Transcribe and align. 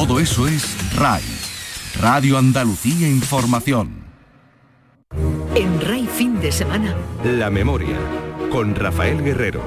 Todo 0.00 0.18
eso 0.18 0.48
es 0.48 0.78
RAI, 0.96 1.20
Radio 2.00 2.38
Andalucía 2.38 3.06
Información. 3.06 4.02
En 5.54 5.78
RAI 5.78 6.06
fin 6.06 6.40
de 6.40 6.50
semana. 6.50 6.94
La 7.22 7.50
memoria, 7.50 7.98
con 8.50 8.74
Rafael 8.74 9.22
Guerrero. 9.22 9.60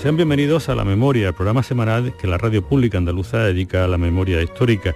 Sean 0.00 0.16
bienvenidos 0.16 0.68
a 0.68 0.76
La 0.76 0.84
Memoria, 0.84 1.26
el 1.26 1.34
programa 1.34 1.64
semanal 1.64 2.14
que 2.16 2.28
la 2.28 2.38
radio 2.38 2.64
pública 2.64 2.98
andaluza 2.98 3.38
dedica 3.38 3.84
a 3.84 3.88
la 3.88 3.98
memoria 3.98 4.40
histórica. 4.40 4.94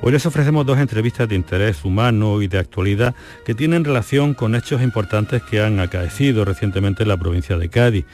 Hoy 0.00 0.12
les 0.12 0.24
ofrecemos 0.24 0.64
dos 0.64 0.78
entrevistas 0.78 1.28
de 1.28 1.34
interés 1.34 1.84
humano 1.84 2.40
y 2.40 2.48
de 2.48 2.58
actualidad 2.58 3.14
que 3.44 3.54
tienen 3.54 3.84
relación 3.84 4.32
con 4.32 4.54
hechos 4.54 4.80
importantes 4.80 5.42
que 5.42 5.60
han 5.60 5.78
acaecido 5.78 6.46
recientemente 6.46 7.02
en 7.02 7.10
la 7.10 7.18
provincia 7.18 7.58
de 7.58 7.68
Cádiz. 7.68 8.06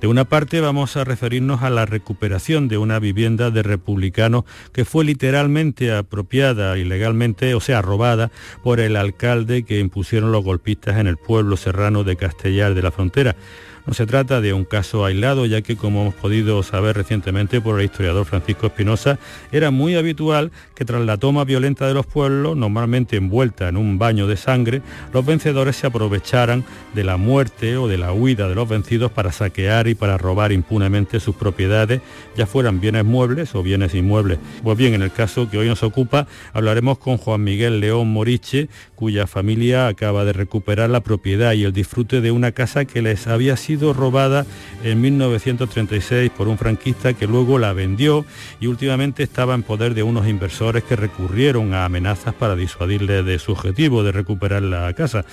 De 0.00 0.08
una 0.08 0.26
parte 0.26 0.60
vamos 0.60 0.96
a 0.98 1.04
referirnos 1.04 1.62
a 1.62 1.70
la 1.70 1.86
recuperación 1.86 2.68
de 2.68 2.76
una 2.76 2.98
vivienda 2.98 3.50
de 3.50 3.62
republicanos 3.62 4.44
que 4.72 4.84
fue 4.84 5.06
literalmente 5.06 5.90
apropiada 5.90 6.76
ilegalmente, 6.76 7.54
o 7.54 7.60
sea, 7.60 7.80
robada 7.80 8.30
por 8.62 8.78
el 8.80 8.96
alcalde 8.96 9.62
que 9.62 9.78
impusieron 9.78 10.32
los 10.32 10.44
golpistas 10.44 10.98
en 10.98 11.06
el 11.06 11.16
pueblo 11.16 11.56
serrano 11.56 12.04
de 12.04 12.16
Castellar 12.16 12.74
de 12.74 12.82
la 12.82 12.92
Frontera. 12.92 13.36
No 13.86 13.94
se 13.94 14.04
trata 14.04 14.40
de 14.40 14.52
un 14.52 14.64
caso 14.64 15.04
aislado, 15.04 15.46
ya 15.46 15.62
que 15.62 15.76
como 15.76 16.02
hemos 16.02 16.14
podido 16.14 16.60
saber 16.64 16.96
recientemente 16.96 17.60
por 17.60 17.78
el 17.78 17.84
historiador 17.84 18.26
Francisco 18.26 18.66
Espinosa, 18.66 19.20
era 19.52 19.70
muy 19.70 19.94
habitual 19.94 20.50
que 20.74 20.84
tras 20.84 21.02
la 21.02 21.18
toma 21.18 21.44
violenta 21.44 21.86
de 21.86 21.94
los 21.94 22.04
pueblos, 22.04 22.56
normalmente 22.56 23.16
envuelta 23.16 23.68
en 23.68 23.76
un 23.76 23.96
baño 23.96 24.26
de 24.26 24.36
sangre, 24.36 24.82
los 25.12 25.24
vencedores 25.24 25.76
se 25.76 25.86
aprovecharan 25.86 26.64
de 26.96 27.04
la 27.04 27.16
muerte 27.16 27.76
o 27.76 27.86
de 27.86 27.96
la 27.96 28.12
huida 28.12 28.48
de 28.48 28.56
los 28.56 28.68
vencidos 28.68 29.12
para 29.12 29.30
saquear 29.30 29.86
y 29.86 29.94
para 29.94 30.18
robar 30.18 30.50
impunemente 30.50 31.20
sus 31.20 31.36
propiedades, 31.36 32.00
ya 32.36 32.46
fueran 32.46 32.80
bienes 32.80 33.04
muebles 33.04 33.54
o 33.54 33.62
bienes 33.62 33.94
inmuebles. 33.94 34.40
Pues 34.64 34.76
bien, 34.76 34.94
en 34.94 35.02
el 35.02 35.12
caso 35.12 35.48
que 35.48 35.58
hoy 35.58 35.68
nos 35.68 35.84
ocupa, 35.84 36.26
hablaremos 36.52 36.98
con 36.98 37.18
Juan 37.18 37.44
Miguel 37.44 37.78
León 37.78 38.08
Moriche, 38.08 38.68
cuya 38.96 39.28
familia 39.28 39.86
acaba 39.86 40.24
de 40.24 40.32
recuperar 40.32 40.90
la 40.90 41.02
propiedad 41.02 41.52
y 41.52 41.62
el 41.62 41.72
disfrute 41.72 42.20
de 42.20 42.32
una 42.32 42.50
casa 42.50 42.84
que 42.84 43.00
les 43.00 43.28
había 43.28 43.56
sido 43.56 43.75
robada 43.80 44.46
en 44.82 45.00
1936 45.00 46.30
por 46.30 46.48
un 46.48 46.58
franquista 46.58 47.14
que 47.14 47.26
luego 47.26 47.58
la 47.58 47.72
vendió 47.72 48.24
y 48.60 48.66
últimamente 48.66 49.22
estaba 49.22 49.54
en 49.54 49.62
poder 49.62 49.94
de 49.94 50.02
unos 50.02 50.26
inversores 50.26 50.84
que 50.84 50.96
recurrieron 50.96 51.74
a 51.74 51.84
amenazas 51.84 52.34
para 52.34 52.56
disuadirle 52.56 53.22
de 53.22 53.38
su 53.38 53.52
objetivo 53.52 54.02
de 54.02 54.12
recuperar 54.12 54.62
la 54.62 54.92
casa. 54.94 55.24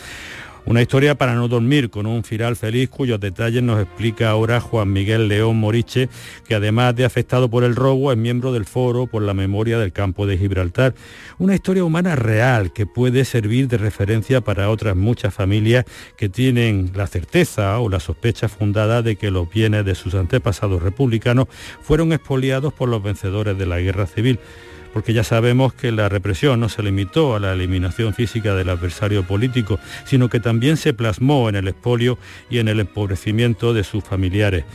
Una 0.65 0.81
historia 0.81 1.15
para 1.15 1.35
no 1.35 1.49
dormir 1.49 1.89
con 1.89 2.05
un 2.05 2.23
final 2.23 2.55
feliz 2.55 2.89
cuyos 2.89 3.19
detalles 3.19 3.61
nos 3.61 3.81
explica 3.81 4.29
ahora 4.29 4.61
Juan 4.61 4.93
Miguel 4.93 5.27
León 5.27 5.57
Moriche, 5.57 6.07
que 6.47 6.55
además 6.55 6.95
de 6.95 7.03
afectado 7.03 7.49
por 7.49 7.65
el 7.65 7.75
robo 7.75 8.13
es 8.13 8.17
miembro 8.17 8.53
del 8.53 8.63
foro 8.63 9.05
por 9.05 9.23
la 9.23 9.33
memoria 9.33 9.77
del 9.77 9.91
campo 9.91 10.25
de 10.25 10.37
Gibraltar. 10.37 10.95
Una 11.37 11.53
historia 11.53 11.83
humana 11.83 12.15
real 12.15 12.71
que 12.71 12.85
puede 12.85 13.25
servir 13.25 13.67
de 13.67 13.77
referencia 13.77 14.39
para 14.39 14.69
otras 14.69 14.95
muchas 14.95 15.33
familias 15.33 15.83
que 16.15 16.29
tienen 16.29 16.91
la 16.95 17.07
certeza 17.07 17.77
o 17.79 17.89
la 17.89 17.99
sospecha 17.99 18.47
fundada 18.47 19.01
de 19.01 19.17
que 19.17 19.31
los 19.31 19.49
bienes 19.49 19.83
de 19.83 19.95
sus 19.95 20.15
antepasados 20.15 20.81
republicanos 20.81 21.47
fueron 21.81 22.13
expoliados 22.13 22.71
por 22.71 22.87
los 22.87 23.03
vencedores 23.03 23.57
de 23.57 23.65
la 23.65 23.79
guerra 23.79 24.07
civil 24.07 24.39
porque 24.93 25.13
ya 25.13 25.23
sabemos 25.23 25.73
que 25.73 25.91
la 25.91 26.07
represión 26.07 26.59
no 26.59 26.69
se 26.69 26.83
limitó 26.83 27.35
a 27.35 27.39
la 27.39 27.53
eliminación 27.53 28.13
física 28.13 28.53
del 28.55 28.69
adversario 28.69 29.23
político, 29.23 29.79
sino 30.05 30.29
que 30.29 30.39
también 30.39 30.77
se 30.77 30.93
plasmó 30.93 31.49
en 31.49 31.55
el 31.55 31.67
expolio 31.67 32.17
y 32.49 32.59
en 32.59 32.67
el 32.67 32.79
empobrecimiento 32.79 33.73
de 33.73 33.83
sus 33.83 34.03
familiares. 34.03 34.65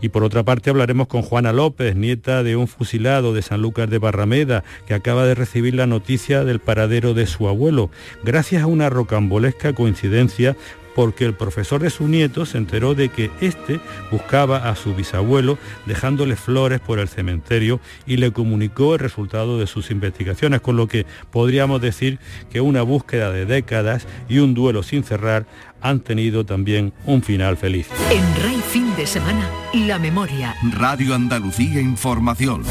Y 0.00 0.10
por 0.10 0.22
otra 0.22 0.42
parte 0.42 0.70
hablaremos 0.70 1.06
con 1.06 1.22
Juana 1.22 1.52
López, 1.52 1.96
nieta 1.96 2.42
de 2.42 2.56
un 2.56 2.68
fusilado 2.68 3.32
de 3.32 3.40
San 3.40 3.62
Lucas 3.62 3.88
de 3.88 3.98
Barrameda, 3.98 4.62
que 4.86 4.92
acaba 4.92 5.24
de 5.24 5.34
recibir 5.34 5.74
la 5.74 5.86
noticia 5.86 6.44
del 6.44 6.60
paradero 6.60 7.14
de 7.14 7.26
su 7.26 7.48
abuelo, 7.48 7.90
gracias 8.22 8.62
a 8.62 8.66
una 8.66 8.90
rocambolesca 8.90 9.72
coincidencia 9.72 10.56
porque 10.94 11.24
el 11.24 11.34
profesor 11.34 11.80
de 11.82 11.90
su 11.90 12.08
nieto 12.08 12.46
se 12.46 12.58
enteró 12.58 12.94
de 12.94 13.08
que 13.08 13.30
éste 13.40 13.80
buscaba 14.10 14.68
a 14.68 14.76
su 14.76 14.94
bisabuelo 14.94 15.58
dejándole 15.86 16.36
flores 16.36 16.80
por 16.80 16.98
el 16.98 17.08
cementerio 17.08 17.80
y 18.06 18.16
le 18.16 18.32
comunicó 18.32 18.94
el 18.94 19.00
resultado 19.00 19.58
de 19.58 19.66
sus 19.66 19.90
investigaciones, 19.90 20.60
con 20.60 20.76
lo 20.76 20.88
que 20.88 21.06
podríamos 21.30 21.80
decir 21.80 22.18
que 22.50 22.60
una 22.60 22.82
búsqueda 22.82 23.30
de 23.30 23.46
décadas 23.46 24.06
y 24.28 24.38
un 24.38 24.54
duelo 24.54 24.82
sin 24.82 25.04
cerrar 25.04 25.46
han 25.80 26.00
tenido 26.00 26.46
también 26.46 26.92
un 27.04 27.22
final 27.22 27.56
feliz. 27.56 27.88
En 28.10 28.42
Rey 28.42 28.60
Fin 28.70 28.94
de 28.96 29.06
Semana, 29.06 29.48
la 29.74 29.98
memoria. 29.98 30.54
Radio 30.72 31.14
Andalucía 31.14 31.80
Información. 31.80 32.62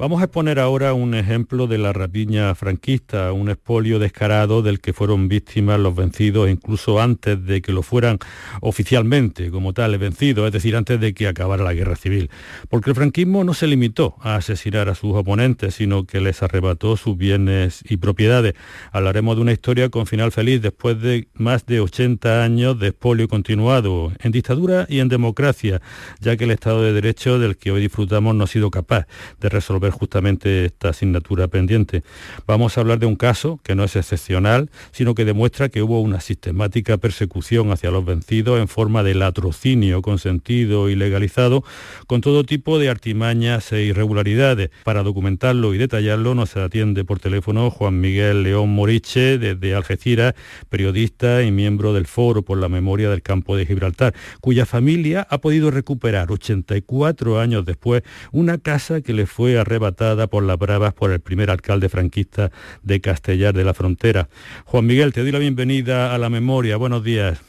Vamos 0.00 0.22
a 0.22 0.24
exponer 0.24 0.58
ahora 0.58 0.94
un 0.94 1.14
ejemplo 1.14 1.66
de 1.66 1.76
la 1.76 1.92
rapiña 1.92 2.54
franquista, 2.54 3.34
un 3.34 3.50
expolio 3.50 3.98
descarado 3.98 4.62
del 4.62 4.80
que 4.80 4.94
fueron 4.94 5.28
víctimas 5.28 5.78
los 5.78 5.94
vencidos 5.94 6.48
incluso 6.48 7.02
antes 7.02 7.44
de 7.44 7.60
que 7.60 7.70
lo 7.70 7.82
fueran 7.82 8.18
oficialmente 8.62 9.50
como 9.50 9.74
tal 9.74 9.98
vencidos, 9.98 10.46
es 10.46 10.52
decir, 10.54 10.74
antes 10.74 10.98
de 11.00 11.12
que 11.12 11.28
acabara 11.28 11.62
la 11.64 11.74
guerra 11.74 11.96
civil. 11.96 12.30
Porque 12.70 12.88
el 12.88 12.96
franquismo 12.96 13.44
no 13.44 13.52
se 13.52 13.66
limitó 13.66 14.16
a 14.22 14.36
asesinar 14.36 14.88
a 14.88 14.94
sus 14.94 15.14
oponentes, 15.14 15.74
sino 15.74 16.06
que 16.06 16.22
les 16.22 16.42
arrebató 16.42 16.96
sus 16.96 17.18
bienes 17.18 17.82
y 17.86 17.98
propiedades. 17.98 18.54
Hablaremos 18.92 19.36
de 19.36 19.42
una 19.42 19.52
historia 19.52 19.90
con 19.90 20.06
final 20.06 20.32
feliz 20.32 20.62
después 20.62 20.98
de 20.98 21.28
más 21.34 21.66
de 21.66 21.80
80 21.80 22.42
años 22.42 22.78
de 22.78 22.86
expolio 22.88 23.28
continuado, 23.28 24.14
en 24.20 24.32
dictadura 24.32 24.86
y 24.88 25.00
en 25.00 25.10
democracia, 25.10 25.82
ya 26.20 26.38
que 26.38 26.44
el 26.44 26.52
Estado 26.52 26.80
de 26.82 26.94
Derecho 26.94 27.38
del 27.38 27.58
que 27.58 27.70
hoy 27.70 27.82
disfrutamos 27.82 28.34
no 28.34 28.44
ha 28.44 28.46
sido 28.46 28.70
capaz 28.70 29.06
de 29.40 29.50
resolver 29.50 29.89
justamente 29.90 30.64
esta 30.64 30.90
asignatura 30.90 31.48
pendiente. 31.48 32.02
Vamos 32.46 32.76
a 32.76 32.80
hablar 32.80 32.98
de 32.98 33.06
un 33.06 33.16
caso 33.16 33.60
que 33.62 33.74
no 33.74 33.84
es 33.84 33.96
excepcional, 33.96 34.70
sino 34.92 35.14
que 35.14 35.24
demuestra 35.24 35.68
que 35.68 35.82
hubo 35.82 36.00
una 36.00 36.20
sistemática 36.20 36.96
persecución 36.98 37.72
hacia 37.72 37.90
los 37.90 38.04
vencidos 38.04 38.60
en 38.60 38.68
forma 38.68 39.02
de 39.02 39.14
latrocinio 39.14 40.02
consentido 40.02 40.88
y 40.88 40.96
legalizado, 40.96 41.64
con 42.06 42.20
todo 42.20 42.44
tipo 42.44 42.78
de 42.78 42.88
artimañas 42.88 43.72
e 43.72 43.82
irregularidades. 43.82 44.70
Para 44.84 45.02
documentarlo 45.02 45.74
y 45.74 45.78
detallarlo 45.78 46.34
nos 46.34 46.56
atiende 46.56 47.04
por 47.04 47.18
teléfono 47.18 47.70
Juan 47.70 48.00
Miguel 48.00 48.42
León 48.42 48.70
Moriche, 48.70 49.38
desde 49.38 49.74
Algeciras, 49.74 50.34
periodista 50.68 51.42
y 51.42 51.50
miembro 51.50 51.92
del 51.92 52.06
Foro 52.06 52.42
por 52.42 52.58
la 52.58 52.68
Memoria 52.68 53.10
del 53.10 53.22
Campo 53.22 53.56
de 53.56 53.66
Gibraltar, 53.66 54.14
cuya 54.40 54.66
familia 54.66 55.26
ha 55.30 55.38
podido 55.38 55.70
recuperar 55.70 56.30
84 56.30 57.40
años 57.40 57.64
después 57.64 58.02
una 58.32 58.58
casa 58.58 59.00
que 59.00 59.12
le 59.12 59.26
fue 59.26 59.58
arrebatada 59.58 59.79
arrebatada 59.80 60.26
por 60.26 60.42
las 60.42 60.58
bravas 60.58 60.92
por 60.92 61.10
el 61.10 61.20
primer 61.20 61.50
alcalde 61.50 61.88
franquista 61.88 62.50
de 62.82 63.00
Castellar 63.00 63.54
de 63.54 63.64
la 63.64 63.72
Frontera. 63.72 64.28
Juan 64.66 64.86
Miguel, 64.86 65.12
te 65.12 65.22
doy 65.22 65.32
la 65.32 65.38
bienvenida 65.38 66.14
a 66.14 66.18
la 66.18 66.28
memoria. 66.28 66.76
Buenos 66.76 67.02
días. 67.02 67.40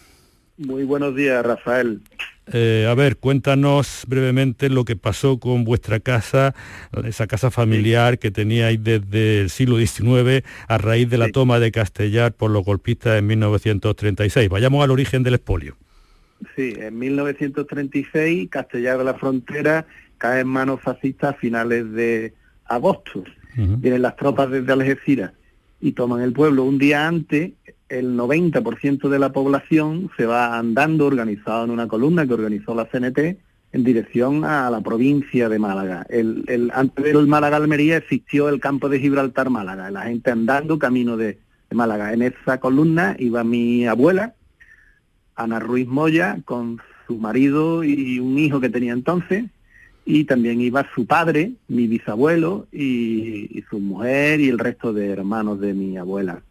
Muy 0.57 0.83
buenos 0.83 1.15
días, 1.15 1.45
Rafael. 1.45 1.99
Eh, 2.53 2.87
a 2.89 2.93
ver, 2.95 3.17
cuéntanos 3.17 4.05
brevemente 4.07 4.69
lo 4.69 4.85
que 4.85 4.95
pasó 4.95 5.39
con 5.39 5.63
vuestra 5.63 5.99
casa, 5.99 6.55
esa 7.03 7.27
casa 7.27 7.51
familiar 7.51 8.17
que 8.17 8.31
teníais 8.31 8.81
desde 8.81 9.41
el 9.41 9.49
siglo 9.49 9.77
XIX 9.77 10.45
a 10.67 10.77
raíz 10.77 11.09
de 11.09 11.17
la 11.17 11.29
toma 11.29 11.59
de 11.59 11.71
Castellar 11.71 12.33
por 12.33 12.51
los 12.51 12.63
golpistas 12.63 13.19
en 13.19 13.27
1936. 13.27 14.49
Vayamos 14.49 14.83
al 14.83 14.91
origen 14.91 15.23
del 15.23 15.35
expolio. 15.35 15.75
Sí, 16.55 16.73
en 16.77 16.97
1936 16.97 18.49
Castellar 18.49 18.97
de 18.97 19.03
la 19.03 19.13
Frontera 19.13 19.85
cae 20.21 20.41
en 20.41 20.47
manos 20.47 20.79
fascistas 20.81 21.31
a 21.31 21.37
finales 21.39 21.91
de 21.93 22.35
agosto. 22.65 23.23
Vienen 23.55 24.03
las 24.03 24.15
tropas 24.15 24.51
desde 24.51 24.71
Algeciras 24.71 25.31
y 25.81 25.93
toman 25.93 26.21
el 26.21 26.31
pueblo. 26.31 26.63
Un 26.63 26.77
día 26.77 27.07
antes, 27.07 27.53
el 27.89 28.15
90% 28.15 29.09
de 29.09 29.19
la 29.19 29.33
población 29.33 30.11
se 30.15 30.27
va 30.27 30.59
andando 30.59 31.07
organizado 31.07 31.65
en 31.65 31.71
una 31.71 31.87
columna 31.87 32.27
que 32.27 32.35
organizó 32.35 32.75
la 32.75 32.85
CNT 32.85 33.17
en 33.73 33.83
dirección 33.83 34.45
a 34.45 34.69
la 34.69 34.81
provincia 34.81 35.49
de 35.49 35.57
Málaga. 35.57 36.05
El, 36.07 36.71
antes 36.73 37.03
del 37.03 37.25
Málaga-Almería 37.25 37.97
existió 37.97 38.47
el 38.47 38.59
campo 38.59 38.89
de 38.89 38.99
Gibraltar-Málaga, 38.99 39.89
la 39.89 40.03
gente 40.03 40.29
andando 40.29 40.77
camino 40.77 41.17
de, 41.17 41.39
de 41.69 41.75
Málaga. 41.75 42.13
En 42.13 42.21
esa 42.21 42.59
columna 42.59 43.15
iba 43.17 43.43
mi 43.43 43.87
abuela, 43.87 44.35
Ana 45.35 45.59
Ruiz 45.59 45.87
Moya, 45.87 46.37
con 46.45 46.79
su 47.07 47.17
marido 47.17 47.83
y 47.83 48.19
un 48.19 48.37
hijo 48.37 48.59
que 48.59 48.69
tenía 48.69 48.93
entonces, 48.93 49.45
y 50.05 50.25
también 50.25 50.61
iba 50.61 50.87
su 50.95 51.05
padre, 51.05 51.53
mi 51.67 51.87
bisabuelo 51.87 52.67
y, 52.71 53.63
su 53.69 53.79
mujer 53.79 54.39
y 54.39 54.49
el 54.49 54.59
resto 54.59 54.93
de 54.93 55.09
hermanos 55.09 55.59
de 55.59 55.73
mi 55.73 55.97
abuela. 55.97 56.41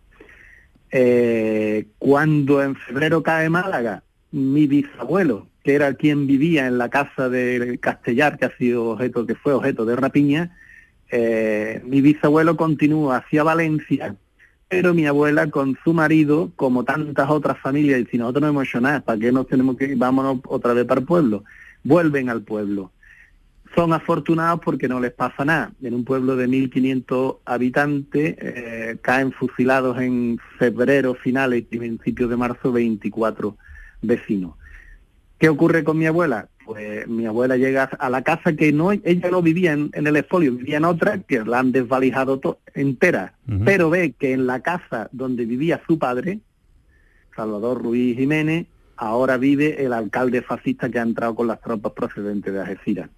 Eh, 0.90 1.86
cuando 1.98 2.62
en 2.62 2.74
febrero 2.76 3.22
cae 3.22 3.50
Málaga, 3.50 4.02
mi 4.32 4.66
bisabuelo, 4.66 5.48
que 5.62 5.74
era 5.74 5.94
quien 5.94 6.26
vivía 6.26 6.66
en 6.66 6.78
la 6.78 6.88
casa 6.88 7.28
de 7.28 7.78
Castellar, 7.78 8.38
que 8.38 8.46
ha 8.46 8.56
sido 8.56 8.90
objeto, 8.90 9.26
que 9.26 9.34
fue 9.34 9.52
objeto 9.52 9.84
de 9.84 9.96
rapiña, 9.96 10.56
eh, 11.10 11.82
mi 11.84 12.00
bisabuelo 12.00 12.56
continúa 12.56 13.18
hacia 13.18 13.42
Valencia, 13.42 14.14
pero 14.68 14.94
mi 14.94 15.06
abuela 15.06 15.50
con 15.50 15.76
su 15.82 15.92
marido, 15.92 16.52
como 16.54 16.84
tantas 16.84 17.28
otras 17.28 17.58
familias, 17.58 18.00
y 18.00 18.06
si 18.06 18.18
nosotros 18.18 18.42
no 18.42 18.48
hemos 18.48 18.68
hecho 18.68 18.80
nada, 18.80 19.00
¿para 19.00 19.18
qué 19.18 19.32
nos 19.32 19.48
tenemos 19.48 19.76
que 19.76 19.86
ir? 19.86 19.96
Vámonos 19.96 20.38
otra 20.46 20.72
vez 20.72 20.84
para 20.84 21.00
el 21.00 21.06
pueblo. 21.06 21.44
Vuelven 21.82 22.30
al 22.30 22.42
pueblo 22.42 22.92
son 23.74 23.92
afortunados 23.92 24.60
porque 24.64 24.88
no 24.88 25.00
les 25.00 25.12
pasa 25.12 25.44
nada. 25.44 25.72
En 25.82 25.94
un 25.94 26.04
pueblo 26.04 26.36
de 26.36 26.48
1.500 26.48 27.38
habitantes 27.44 28.36
eh, 28.38 28.98
caen 29.02 29.32
fusilados 29.32 29.98
en 30.00 30.38
febrero, 30.58 31.14
finales 31.14 31.64
y 31.70 31.78
principios 31.78 32.30
de 32.30 32.36
marzo 32.36 32.72
24 32.72 33.56
vecinos. 34.02 34.54
¿Qué 35.38 35.48
ocurre 35.48 35.84
con 35.84 35.98
mi 35.98 36.06
abuela? 36.06 36.48
Pues 36.64 37.08
mi 37.08 37.26
abuela 37.26 37.56
llega 37.56 37.84
a 37.84 38.10
la 38.10 38.22
casa 38.22 38.52
que 38.52 38.72
no 38.72 38.92
ella 38.92 39.30
no 39.30 39.42
vivía 39.42 39.72
en, 39.72 39.90
el 39.92 40.16
expolio, 40.16 40.52
vivía 40.54 40.76
en 40.76 40.84
otra 40.84 41.18
que 41.18 41.42
la 41.44 41.58
han 41.58 41.72
desvalijado 41.72 42.60
entera, 42.74 43.34
pero 43.64 43.90
ve 43.90 44.12
que 44.12 44.32
en 44.32 44.46
la 44.46 44.60
casa 44.60 45.08
donde 45.10 45.46
vivía 45.46 45.80
su 45.86 45.98
padre, 45.98 46.40
Salvador 47.34 47.82
Ruiz 47.82 48.16
Jiménez, 48.16 48.66
ahora 48.96 49.38
vive 49.38 49.84
el 49.84 49.92
alcalde 49.94 50.42
fascista 50.42 50.90
que 50.90 50.98
ha 50.98 51.02
entrado 51.02 51.34
con 51.34 51.46
las 51.46 51.60
tropas 51.60 51.92
procedentes 51.92 52.52
de 52.52 52.60
Algeciras. 52.60 53.10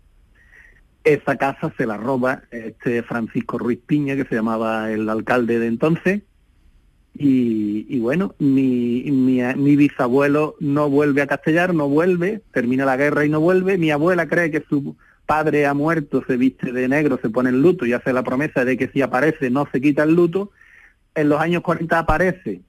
Esa 1.05 1.37
casa 1.37 1.73
se 1.77 1.87
la 1.87 1.97
roba 1.97 2.43
este 2.51 3.03
Francisco 3.03 3.59
Ruiz 3.59 3.81
Piña, 3.85 4.15
que 4.17 4.25
se 4.25 4.37
llamaba 4.37 4.91
el 4.91 5.09
alcalde 5.09 5.59
de 5.59 5.67
entonces, 5.67 6.23
y, 7.15 7.99
bueno, 8.01 8.35
mi, 8.39 9.03
mi, 9.11 9.77
bisabuelo 9.77 10.57
no 10.61 10.89
vuelve 10.89 11.23
a 11.23 11.27
Castellar, 11.27 11.75
no 11.75 11.89
vuelve, 11.89 12.43
termina 12.53 12.85
la 12.85 12.97
guerra 12.97 13.25
y 13.25 13.29
no 13.29 13.41
vuelve. 13.41 13.77
Mi 13.77 13.91
abuela 13.91 14.27
cree 14.27 14.51
que 14.51 14.65
su 14.69 14.97
padre 15.27 15.67
ha 15.67 15.75
muerto, 15.75 16.25
se 16.27 16.37
viste 16.37 16.73
de 16.73 16.89
negro, 16.89 17.19
se 17.21 17.31
pone 17.31 17.51
el 17.51 17.61
luto 17.61 17.85
y 17.85 17.93
hace 17.93 18.13
la 18.13 18.23
promesa 18.23 18.65
de 18.65 18.77
que 18.77 18.89
si 18.89 19.03
aparece 19.03 19.51
no 19.51 19.69
se 19.71 19.81
quita 19.81 20.05
el 20.05 20.15
luto. 20.15 20.51
En 21.15 21.29
los 21.29 21.41
años 21.41 21.63
40 21.63 21.99
aparece 21.99 22.63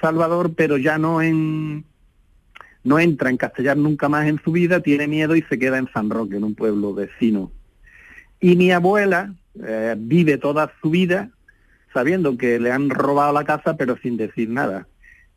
Salvador, 0.00 0.54
pero 0.54 0.78
ya 0.78 0.96
no 0.96 1.20
en 1.20 1.84
no 2.84 2.98
entra 2.98 3.30
en 3.30 3.38
Castellar 3.38 3.76
nunca 3.76 4.08
más 4.08 4.26
en 4.26 4.40
su 4.42 4.52
vida, 4.52 4.80
tiene 4.80 5.08
miedo 5.08 5.36
y 5.36 5.42
se 5.42 5.58
queda 5.58 5.78
en 5.78 5.90
San 5.92 6.10
Roque, 6.10 6.36
en 6.36 6.44
un 6.44 6.54
pueblo 6.54 6.92
vecino. 6.94 7.50
Y 8.44 8.56
mi 8.56 8.72
abuela 8.72 9.32
eh, 9.66 9.94
vive 9.96 10.36
toda 10.36 10.70
su 10.82 10.90
vida 10.90 11.30
sabiendo 11.94 12.36
que 12.36 12.60
le 12.60 12.70
han 12.72 12.90
robado 12.90 13.32
la 13.32 13.44
casa, 13.44 13.74
pero 13.78 13.96
sin 13.96 14.18
decir 14.18 14.50
nada. 14.50 14.86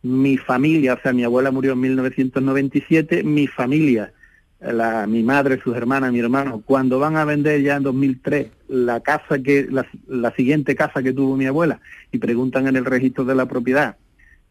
Mi 0.04 0.36
familia, 0.36 0.96
o 0.96 1.00
sea, 1.00 1.14
mi 1.14 1.24
abuela 1.24 1.50
murió 1.50 1.72
en 1.72 1.80
1997, 1.80 3.24
mi 3.24 3.48
familia, 3.48 4.12
la, 4.60 5.08
mi 5.08 5.24
madre, 5.24 5.58
sus 5.64 5.74
hermanas, 5.78 6.12
mi 6.12 6.20
hermano, 6.20 6.62
cuando 6.66 7.00
van 7.00 7.16
a 7.16 7.24
vender 7.24 7.62
ya 7.62 7.78
en 7.78 7.84
2003 7.84 8.48
la 8.68 9.00
casa 9.00 9.40
que, 9.40 9.70
la, 9.70 10.34
siguiente 10.36 10.76
casa 10.76 11.02
que 11.02 11.14
tuvo 11.14 11.38
mi 11.38 11.46
abuela 11.46 11.80
y 12.12 12.18
preguntan 12.18 12.68
en 12.68 12.76
el 12.76 12.84
registro 12.84 13.24
de 13.24 13.36
la 13.36 13.46
propiedad 13.46 13.96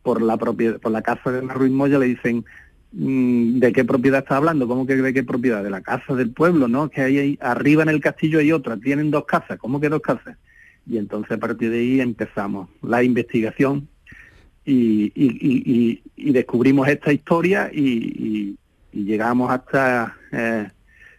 por 0.02 0.22
la 0.22 0.38
propiedad, 0.38 0.80
por 0.80 0.92
la 0.92 1.02
casa 1.02 1.30
de 1.30 1.42
la 1.42 1.52
Ruiz 1.52 1.72
Moya, 1.72 1.98
le 1.98 2.06
dicen 2.06 2.46
¿De 2.98 3.72
qué 3.74 3.84
propiedad 3.84 4.20
está 4.20 4.38
hablando? 4.38 4.66
¿Cómo 4.66 4.86
que 4.86 4.96
de 4.96 5.12
qué 5.12 5.22
propiedad? 5.22 5.62
De 5.62 5.68
la 5.68 5.82
casa 5.82 6.14
del 6.14 6.30
pueblo, 6.30 6.66
¿no? 6.66 6.88
Que 6.88 7.02
hay 7.02 7.38
arriba 7.42 7.82
en 7.82 7.90
el 7.90 8.00
castillo 8.00 8.38
hay 8.38 8.52
otra, 8.52 8.76
tienen 8.78 9.10
dos 9.10 9.26
casas. 9.26 9.58
¿Cómo 9.58 9.80
que 9.80 9.90
dos 9.90 10.00
casas? 10.00 10.36
y 10.88 10.98
entonces 10.98 11.32
a 11.32 11.40
partir 11.40 11.70
de 11.70 11.78
ahí 11.78 12.00
empezamos 12.00 12.68
la 12.82 13.02
investigación 13.02 13.88
y, 14.64 16.02
descubrimos 16.16 16.88
esta 16.88 17.12
historia 17.12 17.70
y, 17.72 18.56
llegamos 18.92 19.50
hasta 19.50 20.16
eh, 20.32 20.70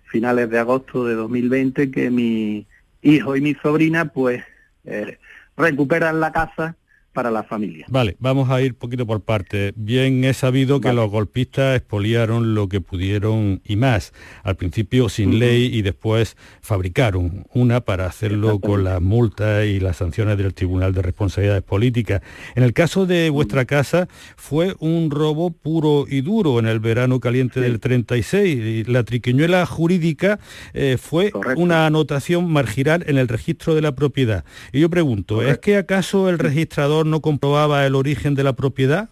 finales 0.06 0.50
de 0.50 0.58
agosto 0.58 1.06
de 1.06 1.14
2020 1.14 1.92
que 1.92 2.10
mi 2.10 2.66
hijo 3.04 3.36
y 3.36 3.42
mi 3.42 3.54
sobrina 3.54 4.06
pues 4.06 4.44
eh, 4.84 5.20
recuperan 5.56 6.20
la 6.20 6.32
casa 6.32 6.76
para 7.18 7.32
la 7.32 7.42
familia. 7.42 7.88
Vale, 7.90 8.16
vamos 8.20 8.52
a 8.52 8.62
ir 8.62 8.76
poquito 8.76 9.08
por 9.08 9.22
parte. 9.22 9.74
Bien 9.76 10.24
es 10.24 10.38
sabido 10.38 10.80
que 10.80 10.94
los 10.94 11.10
golpistas 11.10 11.76
expoliaron 11.76 12.54
lo 12.54 12.70
que 12.70 12.80
pudieron 12.80 13.60
y 13.66 13.76
más. 13.76 14.14
Al 14.44 14.56
principio 14.56 15.10
sin 15.10 15.40
ley 15.40 15.66
y 15.74 15.82
después 15.82 16.38
fabricaron 16.62 17.48
una 17.56 17.82
para 17.82 18.06
hacerlo 18.06 18.60
con 18.60 18.84
las 18.84 19.02
multas 19.02 19.66
y 19.66 19.80
las 19.80 19.98
sanciones 19.98 20.38
del 20.38 20.54
Tribunal 20.54 20.94
de 20.94 21.02
Responsabilidades 21.02 21.64
Políticas. 21.64 22.22
En 22.54 22.62
el 22.62 22.74
caso 22.74 23.08
de 23.08 23.32
vuestra 23.32 23.66
casa 23.66 24.08
fue 24.36 24.76
un 24.78 25.10
robo 25.10 25.50
puro 25.50 26.06
y 26.08 26.22
duro 26.22 26.60
en 26.60 26.68
el 26.68 26.80
verano 26.80 27.20
caliente 27.20 27.60
del 27.60 27.80
36. 27.80 28.88
La 28.90 29.04
triquiñuela 29.04 29.66
jurídica 29.66 30.40
eh, 30.76 30.98
fue 31.02 31.32
una 31.56 31.88
anotación 31.88 32.54
marginal 32.54 33.04
en 33.08 33.18
el 33.18 33.28
registro 33.28 33.74
de 33.74 33.82
la 33.82 33.96
propiedad. 33.96 34.46
Y 34.72 34.82
yo 34.82 34.92
pregunto, 34.92 35.42
¿es 35.42 35.58
que 35.58 35.78
acaso 35.78 36.30
el 36.30 36.38
registrador 36.38 37.07
no 37.08 37.22
comprobaba 37.22 37.86
el 37.86 37.96
origen 37.96 38.36
de 38.36 38.44
la 38.44 38.54
propiedad? 38.54 39.10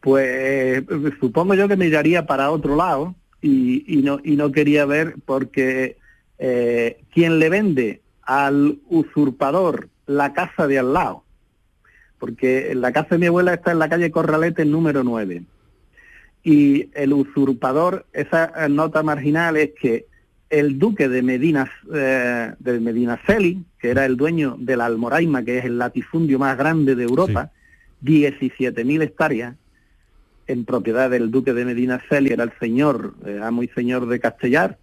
Pues 0.00 0.82
supongo 1.20 1.54
yo 1.54 1.68
que 1.68 1.76
miraría 1.76 2.26
para 2.26 2.50
otro 2.50 2.76
lado 2.76 3.14
y, 3.42 4.02
no, 4.02 4.52
quería 4.52 4.84
ver 4.84 5.16
porque 5.24 5.96
eh, 6.38 7.00
quien 7.12 7.38
le 7.38 7.48
vende 7.48 8.00
al 8.22 8.78
usurpador 8.88 9.88
la 10.06 10.32
casa 10.32 10.66
de 10.66 10.78
al 10.78 10.92
lado, 10.92 11.24
porque 12.18 12.74
la 12.74 12.92
casa 12.92 13.10
de 13.10 13.18
mi 13.18 13.26
abuela 13.26 13.54
está 13.54 13.72
en 13.72 13.78
la 13.78 13.88
calle 13.88 14.10
Corralete 14.10 14.64
número 14.64 15.04
9. 15.04 15.42
Y 16.42 16.88
el 16.94 17.12
usurpador, 17.12 18.06
esa 18.12 18.68
nota 18.68 19.02
marginal 19.02 19.56
es 19.56 19.70
que 19.80 20.06
el 20.50 20.80
duque 20.80 21.08
de 21.08 21.22
Medina, 21.22 21.70
eh, 21.94 22.52
de 22.58 22.80
Medinaceli, 22.80 23.64
que 23.78 23.90
era 23.90 24.04
el 24.04 24.16
dueño 24.16 24.56
de 24.58 24.76
la 24.76 24.86
Almoraima, 24.86 25.44
que 25.44 25.58
es 25.58 25.64
el 25.64 25.78
latifundio 25.78 26.38
más 26.40 26.58
grande 26.58 26.96
de 26.96 27.04
Europa, 27.04 27.52
17.000 28.02 29.02
hectáreas, 29.02 29.54
en 30.48 30.64
propiedad 30.64 31.08
del 31.08 31.30
duque 31.30 31.54
de 31.54 31.64
Medinaceli, 31.64 32.32
era 32.32 32.42
el 32.42 32.52
señor, 32.58 33.14
era 33.24 33.48
eh, 33.48 33.50
muy 33.52 33.68
señor 33.68 34.08
de 34.08 34.18
Castellar. 34.18 34.76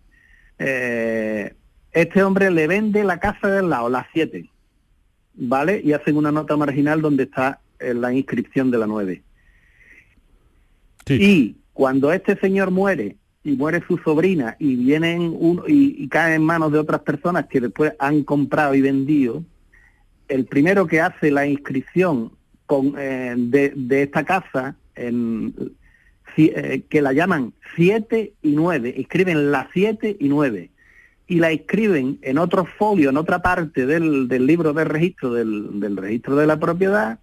Eh, 0.58 1.54
este 1.92 2.24
hombre 2.24 2.50
le 2.50 2.68
vende 2.68 3.04
la 3.04 3.20
casa 3.20 3.50
del 3.50 3.70
lado, 3.70 3.90
las 3.90 4.08
7, 4.14 4.50
¿vale? 5.34 5.82
Y 5.84 5.92
hacen 5.92 6.16
una 6.16 6.32
nota 6.32 6.56
marginal 6.56 7.02
donde 7.02 7.24
está 7.24 7.60
la 7.80 8.14
inscripción 8.14 8.72
de 8.72 8.78
la 8.78 8.88
9. 8.88 9.22
Y 11.10 11.58
cuando 11.74 12.12
este 12.12 12.38
señor 12.38 12.72
muere 12.72 13.18
y 13.48 13.56
muere 13.56 13.82
su 13.88 13.98
sobrina 14.00 14.58
y 14.60 14.76
vienen 14.76 15.34
uno, 15.40 15.64
y, 15.66 16.06
caen 16.10 16.34
en 16.34 16.44
manos 16.44 16.70
de 16.74 16.80
otras 16.80 17.00
personas 17.00 17.46
que 17.46 17.62
después 17.62 17.94
han 17.98 18.24
comprado 18.24 18.76
y 18.76 18.82
vendido, 18.82 19.42
el 20.28 20.46
primero 20.46 20.86
que 20.86 21.00
hace 21.00 21.32
la 21.32 21.48
inscripción 21.48 22.34
con, 22.66 22.96
eh, 22.98 23.36
de, 23.38 24.04
esta 24.04 24.26
casa, 24.26 24.76
en, 24.96 25.54
eh, 26.36 26.84
que 26.90 27.02
la 27.02 27.14
llaman 27.14 27.54
7 27.78 28.34
y 28.42 28.52
9, 28.52 28.96
escriben 28.98 29.50
la 29.50 29.70
7 29.72 30.18
y 30.20 30.28
9, 30.28 30.70
y 31.28 31.36
la 31.38 31.52
escriben 31.52 32.20
en 32.24 32.40
otro 32.40 32.66
folio, 32.66 33.12
en 33.12 33.18
otra 33.18 33.42
parte 33.42 33.86
del, 33.86 34.28
del 34.28 34.46
libro 34.46 34.74
de 34.74 34.84
registro, 34.84 35.34
del, 35.34 35.80
del 35.80 35.96
registro 35.96 36.36
de 36.36 36.48
la 36.48 36.60
propiedad, 36.60 37.20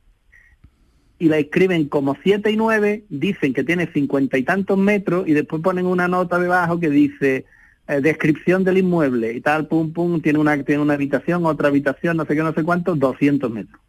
y 1.18 1.28
la 1.28 1.38
escriben 1.38 1.88
como 1.88 2.16
7 2.23 2.50
y 2.50 2.56
9, 2.56 3.04
dicen 3.09 3.54
que 3.54 3.64
tiene 3.64 3.87
cincuenta 3.92 4.37
y 4.37 4.42
tantos 4.42 4.76
metros 4.78 5.28
y 5.28 5.33
después 5.33 5.62
ponen 5.62 5.87
una 5.87 6.09
nota 6.09 6.38
debajo 6.38 6.80
que 6.80 6.90
dice 6.90 7.44
eh, 7.87 8.00
descripción 8.00 8.64
del 8.64 8.78
inmueble 8.78 9.33
y 9.33 9.40
tal, 9.40 9.68
pum, 9.68 9.92
pum, 9.92 10.21
tiene 10.21 10.38
una, 10.38 10.62
tiene 10.64 10.83
una 10.83 10.94
habitación, 10.94 11.47
otra 11.47 11.68
habitación, 11.68 12.16
no 12.16 12.25
sé 12.25 12.35
qué, 12.35 12.42
no 12.42 12.54
sé 12.54 12.64
cuánto, 12.64 12.94
200 12.94 13.50
metros. 13.50 13.80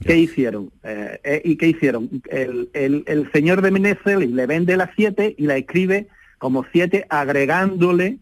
¿Qué 0.00 0.16
hicieron? 0.16 0.70
Eh, 0.84 1.20
eh, 1.24 1.42
¿Y 1.44 1.56
qué 1.56 1.68
hicieron? 1.68 2.08
El, 2.30 2.70
el, 2.72 3.04
el 3.06 3.30
señor 3.32 3.62
de 3.62 3.70
Meneses 3.70 4.18
le 4.18 4.46
vende 4.46 4.76
la 4.76 4.90
7 4.94 5.34
y 5.36 5.46
la 5.46 5.56
escribe 5.56 6.08
como 6.38 6.64
7 6.72 7.06
agregándole 7.08 8.18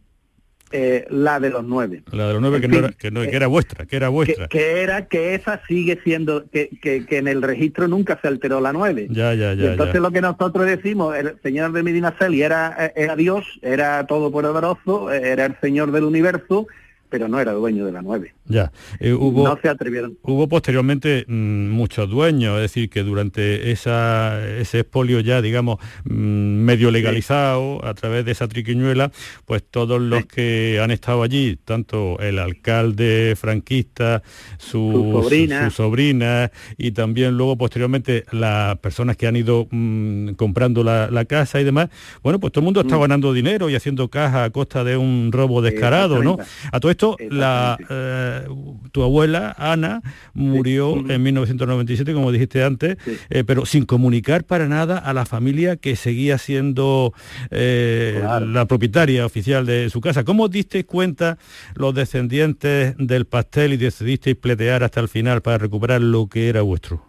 eh, 0.73 1.07
la 1.11 1.41
de 1.41 1.51
los 1.51 1.65
nueve. 1.65 2.03
La 2.13 2.29
de 2.29 2.33
los 2.35 2.43
nueve 2.43 2.61
que, 2.61 2.69
no 2.69 2.79
era, 2.79 2.89
que, 2.91 3.11
no, 3.11 3.23
era, 3.23 3.47
vuestra, 3.47 3.87
que 3.87 3.97
era 3.97 4.09
vuestra. 4.09 4.49
Que, 4.49 4.83
era, 4.83 5.07
que 5.07 5.35
esa 5.35 5.61
sigue 5.67 6.01
siendo, 6.03 6.45
que, 6.51 6.71
que, 6.81 7.05
en 7.11 7.29
el 7.29 7.43
registro 7.43 7.89
nunca 7.89 8.19
se 8.21 8.29
alteró 8.29 8.61
la 8.61 8.73
nueve. 8.73 9.07
Ya, 9.11 9.35
ya, 9.35 9.55
ya. 9.55 9.73
entonces 9.73 10.01
lo 10.01 10.11
que 10.11 10.21
nosotros 10.21 10.67
decimos, 10.67 11.17
el 11.17 11.37
señor 11.43 11.73
de 11.73 11.83
Medina 11.83 12.15
Celi 12.19 12.43
era, 12.43 12.93
era 12.97 13.17
Dios, 13.17 13.45
era 13.63 14.07
todopoderoso, 14.07 15.11
era 15.13 15.47
el 15.47 15.57
señor 15.61 15.93
del 15.93 16.05
universo, 16.05 16.67
pero 17.09 17.29
no 17.29 17.41
era 17.41 17.53
dueño 17.53 17.87
de 17.87 17.93
la 17.93 18.03
9. 18.03 18.35
Ya, 18.47 18.73
eh, 19.01 19.13
hubo, 19.13 19.45
no 19.45 19.59
se 19.61 19.69
atrevieron. 19.69 20.19
Hubo 20.23 20.49
posteriormente 20.49 21.25
mm, 21.27 21.69
muchos 21.71 22.09
dueños, 22.09 22.57
es 22.57 22.63
decir, 22.63 22.89
que 22.91 23.03
durante 23.03 23.73
esa, 23.73 24.47
ese 24.59 24.81
expolio 24.81 25.21
ya, 25.21 25.43
digamos, 25.43 25.79
mm, 26.05 26.13
medio 26.13 26.91
legalizado 26.91 27.85
a 27.85 27.95
través 27.95 28.25
de 28.25 28.33
esa 28.33 28.47
triquiñuela, 28.49 29.11
pues 29.45 29.65
todos 29.69 30.01
los 30.01 30.27
que 30.27 30.81
han 30.83 30.91
estado 30.91 31.23
allí, 31.23 31.59
tanto 31.65 32.19
el 32.21 32.39
alcalde 32.39 33.35
franquista, 33.37 34.23
su, 34.59 35.25
sobrina. 35.73 36.51
y 36.79 36.93
también 36.93 37.37
luego 37.37 37.57
posteriormente 37.57 38.25
las 38.33 38.79
personas 38.79 39.17
que 39.17 39.27
han 39.27 39.37
ido 39.37 39.67
mm, 39.71 40.31
comprando 40.35 40.85
la, 40.85 41.25
casa 41.27 41.61
y 41.61 41.65
demás, 41.65 41.89
bueno, 42.23 42.39
pues 42.39 42.53
todo 42.53 42.61
el 42.61 42.67
mundo 42.67 42.83
está 42.83 42.97
ganando 42.99 43.33
dinero 43.33 43.69
y 43.69 43.75
haciendo 43.75 44.09
caja 44.09 44.45
a 44.45 44.51
costa 44.51 44.85
de 44.85 44.97
un 44.97 45.31
robo 45.33 45.61
descarado, 45.61 46.23
¿no? 46.23 46.39
A 46.71 46.79
todo 46.79 46.93
esto, 46.97 47.17
la, 47.31 47.79
eh, 47.91 48.49
tu 48.91 49.03
abuela, 49.03 49.55
Ana, 49.59 50.01
murió 50.33 50.97
en 51.11 51.23
1997, 51.23 52.15
como 52.15 52.33
dijiste 52.33 52.65
antes, 52.65 52.97
eh, 53.29 53.45
pero 53.45 53.67
sin 53.67 53.85
comunicar 53.85 54.45
para 54.45 54.67
nada 54.67 54.99
a 54.99 55.13
la 55.13 55.27
familia 55.27 55.77
que 55.77 55.95
seguía 55.95 56.39
siendo 56.39 57.13
eh, 57.51 58.23
la 58.47 58.67
propietaria 58.67 59.27
oficial 59.27 59.67
de 59.67 59.91
su 59.91 60.01
casa. 60.01 60.25
¿Cómo 60.25 60.49
disteis 60.49 60.87
cuenta 60.87 61.37
los 61.75 61.95
descendientes 61.95 62.95
del 62.97 63.27
pastel 63.27 63.75
y 63.75 63.77
decidisteis 63.77 64.37
pletear 64.37 64.83
hasta 64.83 65.01
el 65.01 65.09
final 65.09 65.43
para 65.43 65.59
recuperar 65.59 66.01
lo 66.01 66.29
que 66.29 66.49
era 66.49 66.63
vuestro? 66.63 67.05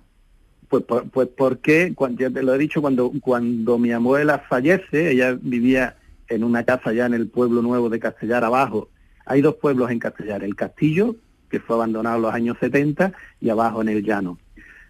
Pues, 0.67 0.83
pues 1.13 1.29
porque, 1.37 1.93
cuando, 1.95 2.19
ya 2.19 2.29
te 2.29 2.43
lo 2.43 2.53
he 2.53 2.57
dicho, 2.57 2.81
cuando, 2.81 3.09
cuando 3.21 3.77
mi 3.77 3.93
abuela 3.93 4.43
fallece, 4.49 5.11
ella 5.11 5.37
vivía 5.41 5.95
en 6.27 6.43
una 6.43 6.63
casa 6.63 6.91
ya 6.91 7.05
en 7.05 7.13
el 7.13 7.29
pueblo 7.29 7.61
nuevo 7.61 7.89
de 7.89 7.99
Castellar 8.01 8.43
abajo. 8.43 8.89
Hay 9.27 9.41
dos 9.41 9.55
pueblos 9.55 9.91
en 9.91 9.99
Castellar, 9.99 10.43
el 10.43 10.55
Castillo, 10.55 11.15
que 11.49 11.59
fue 11.59 11.75
abandonado 11.75 12.15
en 12.15 12.21
los 12.21 12.33
años 12.33 12.57
70, 12.59 13.11
y 13.41 13.49
abajo 13.49 13.81
en 13.81 13.89
el 13.89 14.03
Llano. 14.03 14.37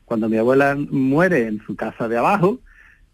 Cuando 0.06 0.30
mi 0.30 0.38
abuela 0.38 0.76
muere 0.76 1.48
en 1.48 1.62
su 1.66 1.76
casa 1.76 2.08
de 2.08 2.18
abajo, 2.18 2.60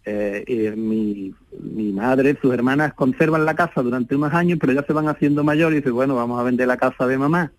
eh, 0.06 0.74
mi, 0.76 1.34
mi, 1.60 1.94
madre, 1.94 2.38
sus 2.42 2.54
hermanas 2.54 2.94
conservan 2.94 3.46
la 3.46 3.56
casa 3.56 3.82
durante 3.82 4.16
unos 4.16 4.34
años, 4.34 4.60
pero 4.60 4.74
ya 4.74 4.84
se 4.84 4.94
van 4.94 5.08
haciendo 5.08 5.44
mayores 5.44 5.78
y 5.78 5.80
dice, 5.82 5.92
bueno, 5.92 6.16
vamos 6.16 6.40
a 6.40 6.44
vender 6.44 6.68
la 6.68 6.78
casa 6.78 7.08
de 7.08 7.18
mamá. 7.18 7.52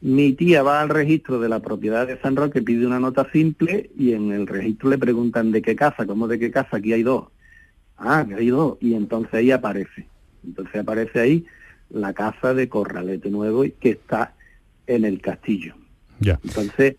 Mi 0.00 0.32
tía 0.32 0.62
va 0.62 0.80
al 0.80 0.88
registro 0.88 1.38
de 1.38 1.48
la 1.48 1.60
propiedad 1.60 2.06
de 2.06 2.18
San 2.20 2.34
Roque, 2.34 2.62
pide 2.62 2.86
una 2.86 2.98
nota 2.98 3.28
simple 3.30 3.90
y 3.96 4.14
en 4.14 4.32
el 4.32 4.46
registro 4.46 4.88
le 4.90 4.98
preguntan 4.98 5.52
de 5.52 5.62
qué 5.62 5.76
casa, 5.76 6.06
¿cómo 6.06 6.26
de 6.26 6.38
qué 6.38 6.50
casa? 6.50 6.78
Aquí 6.78 6.92
hay 6.92 7.02
dos. 7.02 7.26
Ah, 7.98 8.24
que 8.26 8.34
hay 8.34 8.48
dos. 8.48 8.78
Y 8.80 8.94
entonces 8.94 9.34
ahí 9.34 9.52
aparece. 9.52 10.08
Entonces 10.44 10.74
aparece 10.74 11.20
ahí 11.20 11.46
la 11.92 12.12
casa 12.12 12.54
de 12.54 12.68
Corralete 12.68 13.30
Nuevo 13.30 13.64
que 13.80 13.90
está 13.90 14.34
en 14.86 15.04
el 15.04 15.20
castillo. 15.20 15.74
Ya. 16.20 16.38
Entonces 16.44 16.96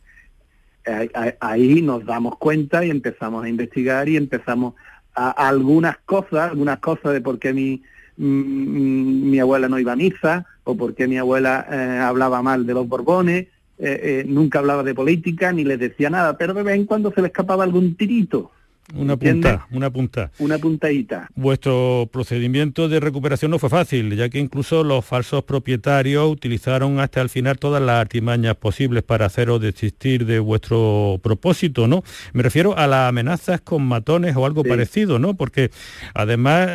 ahí 1.40 1.82
nos 1.82 2.06
damos 2.06 2.38
cuenta 2.38 2.84
y 2.84 2.90
empezamos 2.90 3.46
a 3.46 3.50
investigar 3.50 4.10
y 4.10 4.18
empezamos 4.18 4.74
a, 5.16 5.32
algunas 5.32 5.98
cosas, 6.00 6.52
algunas 6.52 6.80
cosas 6.80 7.14
de 7.14 7.22
por 7.22 7.40
qué 7.40 7.54
mi, 7.54 7.82
mm, 8.18 9.30
mi 9.30 9.40
abuela 9.40 9.70
no 9.70 9.80
iba 9.80 9.94
a 9.94 9.96
misa, 9.96 10.46
o 10.64 10.76
por 10.76 10.96
qué 10.96 11.08
mi 11.08 11.18
abuela 11.18 11.66
eh, 11.70 12.00
hablaba 12.00 12.42
mal 12.42 12.66
de 12.66 12.74
los 12.74 12.88
Borbones, 12.88 13.48
eh, 13.78 14.00
eh, 14.02 14.26
nunca 14.28 14.60
hablaba 14.60 14.84
de 14.84 14.94
política 14.94 15.52
ni 15.52 15.64
les 15.64 15.80
decía 15.80 16.10
nada, 16.10 16.38
pero 16.38 16.54
de 16.54 16.64
vez 16.64 16.76
en 16.76 16.86
cuando 16.86 17.12
se 17.12 17.22
le 17.22 17.28
escapaba 17.28 17.64
algún 17.64 17.96
tirito. 17.96 18.52
Una 18.94 19.16
punta, 19.18 19.68
una 19.72 19.90
punta. 19.90 20.32
Una 20.40 20.58
puntadita. 20.58 21.30
Vuestro 21.36 22.10
procedimiento 22.12 22.90
de 22.90 23.00
recuperación 23.00 23.52
no 23.52 23.58
fue 23.58 23.70
fácil, 23.70 24.16
ya 24.16 24.30
que 24.30 24.40
incluso 24.40 24.84
los 24.84 25.06
falsos 25.06 25.44
propietarios 25.46 26.30
utilizaron 26.30 27.00
hasta 27.00 27.22
el 27.22 27.30
final 27.30 27.58
todas 27.58 27.82
las 27.82 28.02
artimañas 28.02 28.56
posibles 28.56 29.02
para 29.04 29.28
haceros 29.28 29.62
desistir 29.62 30.26
de 30.26 30.40
vuestro 30.40 31.20
propósito, 31.24 31.88
¿no? 31.88 32.04
Me 32.34 32.44
refiero 32.44 32.78
a 32.78 32.86
las 32.88 33.10
amenazas 33.10 33.62
con 33.62 33.84
matones 33.84 34.36
o 34.36 34.46
algo 34.46 34.64
parecido, 34.64 35.18
¿no? 35.18 35.34
Porque 35.34 35.72
además 36.14 36.70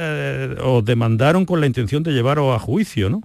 os 0.62 0.84
demandaron 0.84 1.44
con 1.44 1.60
la 1.60 1.66
intención 1.66 2.02
de 2.02 2.12
llevaros 2.12 2.56
a 2.56 2.58
juicio, 2.58 3.10
¿no? 3.10 3.22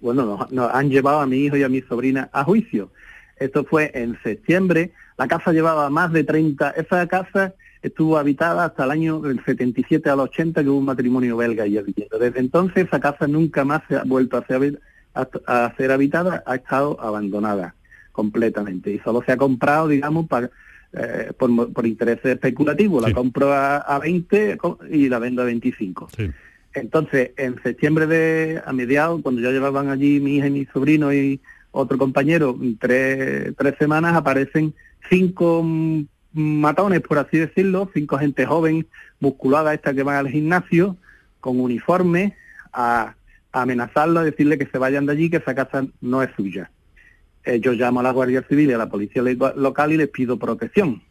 bueno, 0.00 0.46
nos, 0.50 0.74
han 0.74 0.90
llevado 0.90 1.20
a 1.20 1.26
mi 1.26 1.44
hijo 1.44 1.56
y 1.56 1.62
a 1.62 1.68
mi 1.68 1.80
sobrina 1.82 2.28
a 2.32 2.44
juicio. 2.44 2.90
Esto 3.36 3.64
fue 3.64 3.90
en 3.94 4.18
septiembre. 4.22 4.92
La 5.16 5.28
casa 5.28 5.52
llevaba 5.52 5.88
más 5.90 6.12
de 6.12 6.24
30. 6.24 6.70
Esa 6.70 7.06
casa 7.06 7.54
estuvo 7.86 8.18
habitada 8.18 8.64
hasta 8.64 8.84
el 8.84 8.90
año 8.90 9.20
del 9.20 9.42
77 9.44 10.08
al 10.10 10.20
80, 10.20 10.62
que 10.62 10.68
hubo 10.68 10.78
un 10.78 10.84
matrimonio 10.84 11.36
belga 11.36 11.66
y 11.66 11.80
viviendo. 11.82 12.18
Desde 12.18 12.40
entonces 12.40 12.86
esa 12.86 13.00
casa 13.00 13.26
nunca 13.26 13.64
más 13.64 13.82
se 13.88 13.96
ha 13.96 14.04
vuelto 14.04 14.36
a 14.36 14.46
ser, 14.46 14.80
a, 15.14 15.74
ser 15.76 15.92
habitada, 15.92 16.42
ha 16.46 16.56
estado 16.56 17.00
abandonada 17.00 17.74
completamente. 18.12 18.92
Y 18.92 18.98
solo 19.00 19.22
se 19.24 19.32
ha 19.32 19.36
comprado, 19.36 19.88
digamos, 19.88 20.26
para, 20.26 20.50
eh, 20.92 21.32
por, 21.38 21.72
por 21.72 21.86
intereses 21.86 22.26
especulativos. 22.26 23.02
La 23.02 23.14
compro 23.14 23.52
a, 23.52 23.76
a, 23.76 23.98
20 23.98 24.58
y 24.90 25.08
la 25.08 25.18
vendo 25.18 25.42
a 25.42 25.44
25. 25.44 26.08
Sí. 26.16 26.30
Entonces, 26.74 27.30
en 27.36 27.62
septiembre 27.62 28.06
de, 28.06 28.62
a 28.64 28.72
mediados, 28.72 29.22
cuando 29.22 29.40
ya 29.40 29.50
llevaban 29.50 29.88
allí 29.88 30.20
mi 30.20 30.36
hija 30.36 30.48
y 30.48 30.50
mi 30.50 30.66
sobrino 30.66 31.12
y 31.12 31.40
otro 31.70 31.98
compañero, 31.98 32.58
tres, 32.78 33.54
tres 33.56 33.74
semanas, 33.78 34.14
aparecen 34.14 34.74
cinco 35.08 35.64
matones, 36.36 37.00
por 37.00 37.18
así 37.18 37.38
decirlo, 37.38 37.90
cinco 37.92 38.18
gente 38.18 38.46
joven, 38.46 38.86
musculada, 39.20 39.74
esta 39.74 39.94
que 39.94 40.02
van 40.02 40.16
al 40.16 40.28
gimnasio, 40.28 40.96
con 41.40 41.60
uniforme, 41.60 42.36
a, 42.72 43.14
amenazarlo, 43.52 44.20
a 44.20 44.24
decirle 44.24 44.58
que 44.58 44.66
se 44.66 44.78
vayan 44.78 45.06
de 45.06 45.12
allí, 45.12 45.30
que 45.30 45.38
esa 45.38 45.54
casa 45.54 45.86
no 46.00 46.22
es 46.22 46.30
suya. 46.36 46.70
Eh, 47.44 47.58
yo 47.60 47.72
llamo 47.72 48.00
a 48.00 48.02
la 48.02 48.10
Guardia 48.10 48.44
Civil 48.48 48.70
y 48.70 48.72
a 48.74 48.78
la 48.78 48.88
Policía 48.88 49.22
Local 49.22 49.92
y 49.92 49.96
les 49.96 50.08
pido 50.08 50.38
protección. 50.38 51.02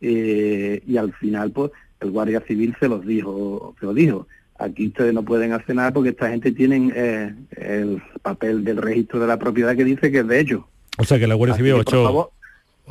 Eh, 0.00 0.82
y 0.86 0.96
al 0.96 1.12
final, 1.14 1.50
pues, 1.50 1.72
el 2.00 2.10
Guardia 2.10 2.40
Civil 2.46 2.76
se 2.78 2.88
los 2.88 3.04
dijo, 3.04 3.74
se 3.80 3.86
lo 3.86 3.94
dijo 3.94 4.26
aquí 4.62 4.88
ustedes 4.88 5.12
no 5.12 5.22
pueden 5.22 5.52
hacer 5.52 5.74
nada 5.74 5.92
porque 5.92 6.10
esta 6.10 6.30
gente 6.30 6.52
tiene 6.52 6.92
eh, 6.94 7.34
el 7.56 8.02
papel 8.22 8.64
del 8.64 8.76
registro 8.76 9.20
de 9.20 9.26
la 9.26 9.38
propiedad 9.38 9.76
que 9.76 9.84
dice 9.84 10.10
que 10.10 10.20
es 10.20 10.26
de 10.26 10.40
ellos. 10.40 10.62
O 10.98 11.04
sea 11.04 11.18
que 11.18 11.26
la 11.26 11.34
Guardia 11.34 11.56
Civil 11.56 11.74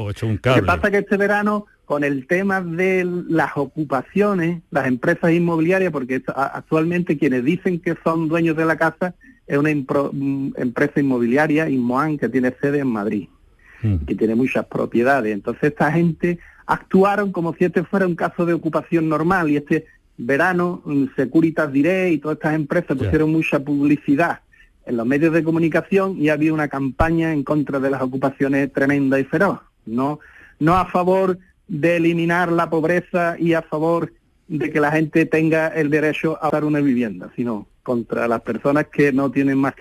ha 0.07 0.11
hecho, 0.11 0.27
un 0.27 0.37
cable. 0.37 0.61
Lo 0.61 0.65
que 0.65 0.67
pasa 0.67 0.87
es 0.87 0.91
que 0.91 0.97
este 0.99 1.17
verano, 1.17 1.65
con 1.85 2.03
el 2.03 2.27
tema 2.27 2.61
de 2.61 3.07
las 3.27 3.51
ocupaciones, 3.55 4.61
las 4.71 4.87
empresas 4.87 5.31
inmobiliarias, 5.31 5.91
porque 5.91 6.21
actualmente 6.27 7.17
quienes 7.17 7.43
dicen 7.43 7.79
que 7.79 7.95
son 8.03 8.27
dueños 8.27 8.55
de 8.55 8.65
la 8.65 8.77
casa 8.77 9.15
es 9.47 9.57
una 9.57 9.69
mm, 9.73 10.53
empresa 10.57 10.99
inmobiliaria, 10.99 11.69
Inmoan, 11.69 12.17
que 12.17 12.29
tiene 12.29 12.53
sede 12.61 12.79
en 12.79 12.87
Madrid, 12.87 13.27
mm. 13.81 14.05
que 14.05 14.15
tiene 14.15 14.35
muchas 14.35 14.65
propiedades. 14.65 15.33
Entonces 15.33 15.63
esta 15.63 15.91
gente 15.91 16.39
actuaron 16.65 17.31
como 17.31 17.53
si 17.55 17.65
este 17.65 17.83
fuera 17.83 18.07
un 18.07 18.15
caso 18.15 18.45
de 18.45 18.53
ocupación 18.53 19.09
normal 19.09 19.49
y 19.49 19.57
este 19.57 19.87
verano, 20.17 20.81
mm, 20.85 21.05
Securitas 21.15 21.71
Direct 21.71 22.13
y 22.13 22.17
todas 22.19 22.37
estas 22.37 22.55
empresas 22.55 22.97
pusieron 22.97 23.31
mucha 23.31 23.59
publicidad 23.59 24.39
en 24.85 24.97
los 24.97 25.05
medios 25.05 25.33
de 25.33 25.43
comunicación 25.43 26.15
y 26.17 26.29
había 26.29 26.53
una 26.53 26.67
campaña 26.67 27.33
en 27.33 27.43
contra 27.43 27.79
de 27.79 27.89
las 27.89 28.01
ocupaciones 28.01 28.71
tremenda 28.71 29.19
y 29.19 29.23
feroz. 29.25 29.59
No, 29.85 30.19
no 30.59 30.75
a 30.75 30.85
favor 30.85 31.37
de 31.67 31.97
eliminar 31.97 32.51
la 32.51 32.69
pobreza 32.69 33.35
y 33.39 33.53
a 33.53 33.61
favor 33.61 34.13
de 34.47 34.71
que 34.71 34.79
la 34.79 34.91
gente 34.91 35.25
tenga 35.25 35.69
el 35.69 35.89
derecho 35.89 36.37
a 36.41 36.49
dar 36.49 36.65
una 36.65 36.81
vivienda, 36.81 37.31
sino 37.35 37.67
contra 37.83 38.27
las 38.27 38.41
personas 38.41 38.87
que 38.87 39.13
no 39.13 39.31
tienen 39.31 39.57
más 39.57 39.73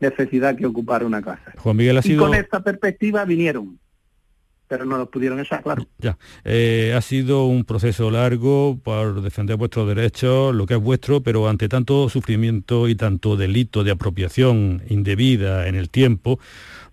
necesidad 0.00 0.56
que 0.56 0.66
ocupar 0.66 1.04
una 1.04 1.22
casa. 1.22 1.52
Juan 1.58 1.76
Miguel 1.76 1.98
ha 1.98 2.02
sido... 2.02 2.22
Y 2.22 2.26
con 2.26 2.34
esta 2.34 2.62
perspectiva 2.62 3.24
vinieron 3.24 3.78
pero 4.66 4.86
no 4.86 4.98
lo 4.98 5.10
pudieron 5.10 5.38
echar, 5.40 5.62
claro. 5.62 5.86
Ya, 5.98 6.18
eh, 6.44 6.94
ha 6.96 7.00
sido 7.00 7.46
un 7.46 7.64
proceso 7.64 8.10
largo 8.10 8.78
por 8.82 9.22
defender 9.22 9.56
vuestros 9.56 9.86
derechos, 9.86 10.54
lo 10.54 10.66
que 10.66 10.74
es 10.74 10.80
vuestro, 10.80 11.22
pero 11.22 11.48
ante 11.48 11.68
tanto 11.68 12.08
sufrimiento 12.08 12.88
y 12.88 12.94
tanto 12.94 13.36
delito 13.36 13.84
de 13.84 13.92
apropiación 13.92 14.82
indebida 14.88 15.68
en 15.68 15.74
el 15.74 15.90
tiempo, 15.90 16.40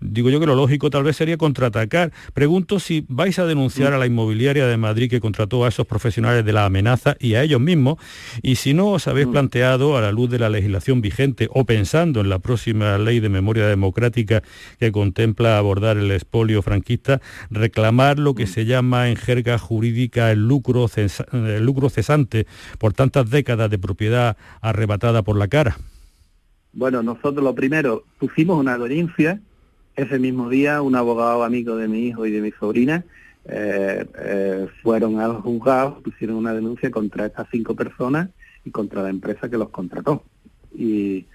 digo 0.01 0.29
yo 0.29 0.39
que 0.39 0.45
lo 0.45 0.55
lógico 0.55 0.89
tal 0.89 1.03
vez 1.03 1.15
sería 1.15 1.37
contraatacar. 1.37 2.11
Pregunto 2.33 2.79
si 2.79 3.05
vais 3.07 3.37
a 3.39 3.45
denunciar 3.45 3.93
a 3.93 3.97
la 3.97 4.05
inmobiliaria 4.05 4.67
de 4.67 4.77
Madrid 4.77 5.09
que 5.09 5.21
contrató 5.21 5.63
a 5.63 5.69
esos 5.69 5.87
profesionales 5.87 6.43
de 6.43 6.53
la 6.53 6.65
amenaza 6.65 7.15
y 7.19 7.35
a 7.35 7.43
ellos 7.43 7.61
mismos, 7.61 7.97
y 8.41 8.55
si 8.55 8.73
no 8.73 8.89
os 8.89 9.07
habéis 9.07 9.27
mm. 9.27 9.31
planteado 9.31 9.97
a 9.97 10.01
la 10.01 10.11
luz 10.11 10.29
de 10.29 10.39
la 10.39 10.49
legislación 10.49 11.01
vigente 11.01 11.47
o 11.51 11.65
pensando 11.65 12.21
en 12.21 12.29
la 12.29 12.39
próxima 12.39 12.97
ley 12.97 13.19
de 13.19 13.29
memoria 13.29 13.67
democrática 13.67 14.43
que 14.79 14.91
contempla 14.91 15.57
abordar 15.57 15.97
el 15.97 16.11
expolio 16.11 16.61
franquista, 16.61 17.21
reclamar 17.49 18.19
lo 18.19 18.35
que 18.35 18.45
mm. 18.45 18.47
se 18.47 18.65
llama 18.65 19.09
en 19.09 19.15
jerga 19.15 19.57
jurídica 19.57 20.31
el 20.31 20.47
lucro, 20.47 20.87
el 21.31 21.65
lucro 21.65 21.89
cesante 21.89 22.47
por 22.79 22.93
tantas 22.93 23.29
décadas 23.29 23.69
de 23.69 23.79
propiedad 23.79 24.37
arrebatada 24.61 25.21
por 25.23 25.37
la 25.37 25.47
cara. 25.47 25.77
Bueno, 26.73 27.03
nosotros 27.03 27.43
lo 27.43 27.53
primero 27.53 28.05
pusimos 28.17 28.57
una 28.57 28.77
denuncia 28.77 29.41
ese 29.95 30.19
mismo 30.19 30.49
día, 30.49 30.81
un 30.81 30.95
abogado 30.95 31.43
amigo 31.43 31.75
de 31.75 31.87
mi 31.87 32.07
hijo 32.07 32.25
y 32.25 32.31
de 32.31 32.41
mi 32.41 32.51
sobrina 32.51 33.03
eh, 33.45 34.05
eh, 34.19 34.67
fueron 34.81 35.19
al 35.19 35.35
juzgado, 35.35 35.99
pusieron 36.01 36.37
una 36.37 36.53
denuncia 36.53 36.91
contra 36.91 37.25
estas 37.25 37.47
cinco 37.51 37.75
personas 37.75 38.29
y 38.63 38.71
contra 38.71 39.03
la 39.03 39.09
empresa 39.09 39.49
que 39.49 39.57
los 39.57 39.69
contrató. 39.69 40.23
Y 40.75 41.25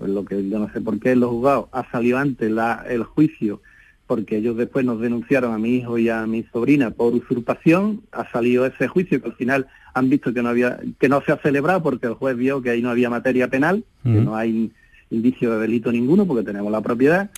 lo 0.00 0.24
que 0.24 0.48
yo 0.48 0.58
no 0.58 0.72
sé 0.72 0.80
por 0.80 0.98
qué 1.00 1.16
los 1.16 1.30
juzgados 1.30 1.66
ha 1.72 1.90
salido 1.90 2.18
antes 2.18 2.50
la, 2.50 2.84
el 2.88 3.02
juicio 3.02 3.60
porque 4.08 4.38
ellos 4.38 4.56
después 4.56 4.86
nos 4.86 5.00
denunciaron 5.00 5.52
a 5.52 5.58
mi 5.58 5.76
hijo 5.76 5.98
y 5.98 6.08
a 6.08 6.26
mi 6.26 6.42
sobrina 6.44 6.90
por 6.90 7.12
usurpación, 7.12 8.00
ha 8.10 8.28
salido 8.30 8.64
ese 8.64 8.88
juicio 8.88 9.20
que 9.20 9.28
al 9.28 9.34
final 9.34 9.66
han 9.92 10.08
visto 10.08 10.32
que 10.32 10.42
no 10.42 10.48
había 10.48 10.80
que 10.98 11.10
no 11.10 11.20
se 11.20 11.30
ha 11.30 11.36
celebrado 11.36 11.82
porque 11.82 12.06
el 12.06 12.14
juez 12.14 12.34
vio 12.34 12.62
que 12.62 12.70
ahí 12.70 12.80
no 12.80 12.88
había 12.88 13.10
materia 13.10 13.48
penal, 13.48 13.84
que 14.02 14.08
no 14.08 14.34
hay 14.34 14.72
indicio 15.10 15.52
de 15.52 15.60
delito 15.60 15.92
ninguno 15.92 16.26
porque 16.26 16.42
tenemos 16.42 16.72
la 16.72 16.80
propiedad 16.80 17.30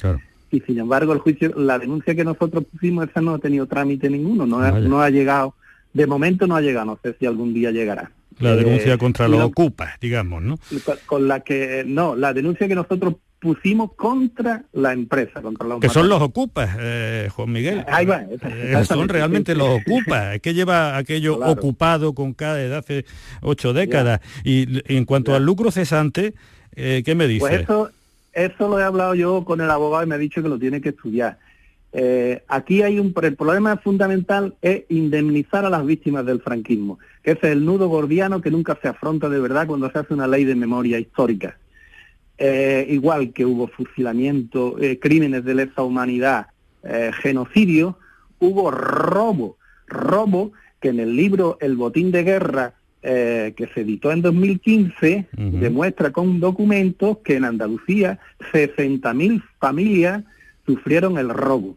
y 0.50 0.60
sin 0.60 0.78
embargo 0.78 1.12
el 1.12 1.20
juicio, 1.20 1.52
la 1.56 1.78
denuncia 1.78 2.14
que 2.14 2.24
nosotros 2.24 2.64
pusimos, 2.70 3.08
esa 3.08 3.20
no 3.20 3.34
ha 3.34 3.38
tenido 3.38 3.66
trámite 3.66 4.10
ninguno, 4.10 4.46
no, 4.46 4.58
ha, 4.60 4.72
no 4.72 5.00
ha 5.00 5.10
llegado, 5.10 5.54
de 5.92 6.06
momento 6.06 6.46
no 6.46 6.56
ha 6.56 6.60
llegado, 6.60 6.86
no 6.86 6.98
sé 7.02 7.14
si 7.18 7.26
algún 7.26 7.54
día 7.54 7.70
llegará. 7.70 8.10
La 8.38 8.56
denuncia 8.56 8.94
eh, 8.94 8.98
contra 8.98 9.28
los 9.28 9.40
ocupas, 9.40 10.00
digamos, 10.00 10.42
¿no? 10.42 10.58
Con, 11.06 11.28
la 11.28 11.40
que, 11.40 11.84
no, 11.86 12.16
la 12.16 12.32
denuncia 12.32 12.66
que 12.66 12.74
nosotros 12.74 13.14
pusimos 13.38 13.92
contra 13.94 14.64
la 14.72 14.92
empresa, 14.92 15.42
contra 15.42 15.66
los 15.66 15.80
Que 15.80 15.88
son 15.88 16.08
los 16.08 16.20
ocupas, 16.22 16.76
eh, 16.78 17.28
Juan 17.32 17.50
Miguel. 17.52 17.84
Ahí 17.88 18.06
va, 18.06 18.22
Eh, 18.22 18.82
son 18.86 19.08
realmente 19.08 19.54
los 19.54 19.80
ocupas. 19.80 20.34
Es 20.34 20.40
que 20.40 20.54
lleva 20.54 20.96
aquello 20.96 21.38
Claro. 21.38 21.52
ocupado 21.52 22.14
con 22.14 22.34
cada 22.34 22.56
desde 22.56 22.76
hace 22.76 23.04
ocho 23.40 23.72
décadas. 23.72 24.20
Y 24.44 24.82
en 24.94 25.04
cuanto 25.06 25.34
al 25.34 25.44
lucro 25.44 25.70
cesante, 25.70 26.34
eh, 26.76 27.02
¿qué 27.04 27.14
me 27.14 27.26
dice? 27.26 27.40
Pues 27.40 27.60
eso, 27.62 27.90
eso 28.32 28.68
lo 28.68 28.78
he 28.78 28.84
hablado 28.84 29.14
yo 29.14 29.44
con 29.44 29.60
el 29.60 29.70
abogado 29.70 30.04
y 30.04 30.06
me 30.06 30.14
ha 30.14 30.18
dicho 30.18 30.42
que 30.42 30.48
lo 30.48 30.58
tiene 30.58 30.80
que 30.80 30.90
estudiar. 30.90 31.38
Eh, 31.92 32.44
aquí 32.46 32.82
hay 32.82 33.00
un 33.00 33.12
el 33.20 33.36
problema 33.36 33.76
fundamental 33.78 34.54
es 34.62 34.84
indemnizar 34.88 35.64
a 35.64 35.70
las 35.70 35.84
víctimas 35.84 36.24
del 36.24 36.40
franquismo, 36.40 37.00
que 37.22 37.32
es 37.32 37.42
el 37.42 37.64
nudo 37.64 37.88
gordiano 37.88 38.40
que 38.40 38.50
nunca 38.50 38.78
se 38.80 38.88
afronta 38.88 39.28
de 39.28 39.40
verdad 39.40 39.66
cuando 39.66 39.90
se 39.90 39.98
hace 39.98 40.14
una 40.14 40.28
ley 40.28 40.44
de 40.44 40.54
memoria 40.54 40.98
histórica. 40.98 41.58
Eh, 42.38 42.86
igual 42.88 43.32
que 43.32 43.44
hubo 43.44 43.66
fusilamiento, 43.66 44.78
eh, 44.80 44.98
crímenes 44.98 45.44
de 45.44 45.54
lesa 45.54 45.82
humanidad, 45.82 46.46
genocidio, 47.22 47.98
hubo 48.38 48.70
robo, 48.70 49.58
robo 49.86 50.52
que 50.80 50.88
en 50.88 50.98
el 50.98 51.14
libro 51.14 51.58
El 51.60 51.76
botín 51.76 52.10
de 52.10 52.24
guerra 52.24 52.79
eh, 53.02 53.54
que 53.56 53.66
se 53.68 53.80
editó 53.80 54.12
en 54.12 54.20
2015 54.22 55.26
Ujú. 55.36 55.58
demuestra 55.58 56.10
con 56.12 56.38
documentos 56.40 57.18
que 57.24 57.36
en 57.36 57.44
Andalucía 57.44 58.18
60.000 58.52 59.42
familias 59.58 60.22
sufrieron 60.66 61.18
el 61.18 61.30
robo. 61.30 61.76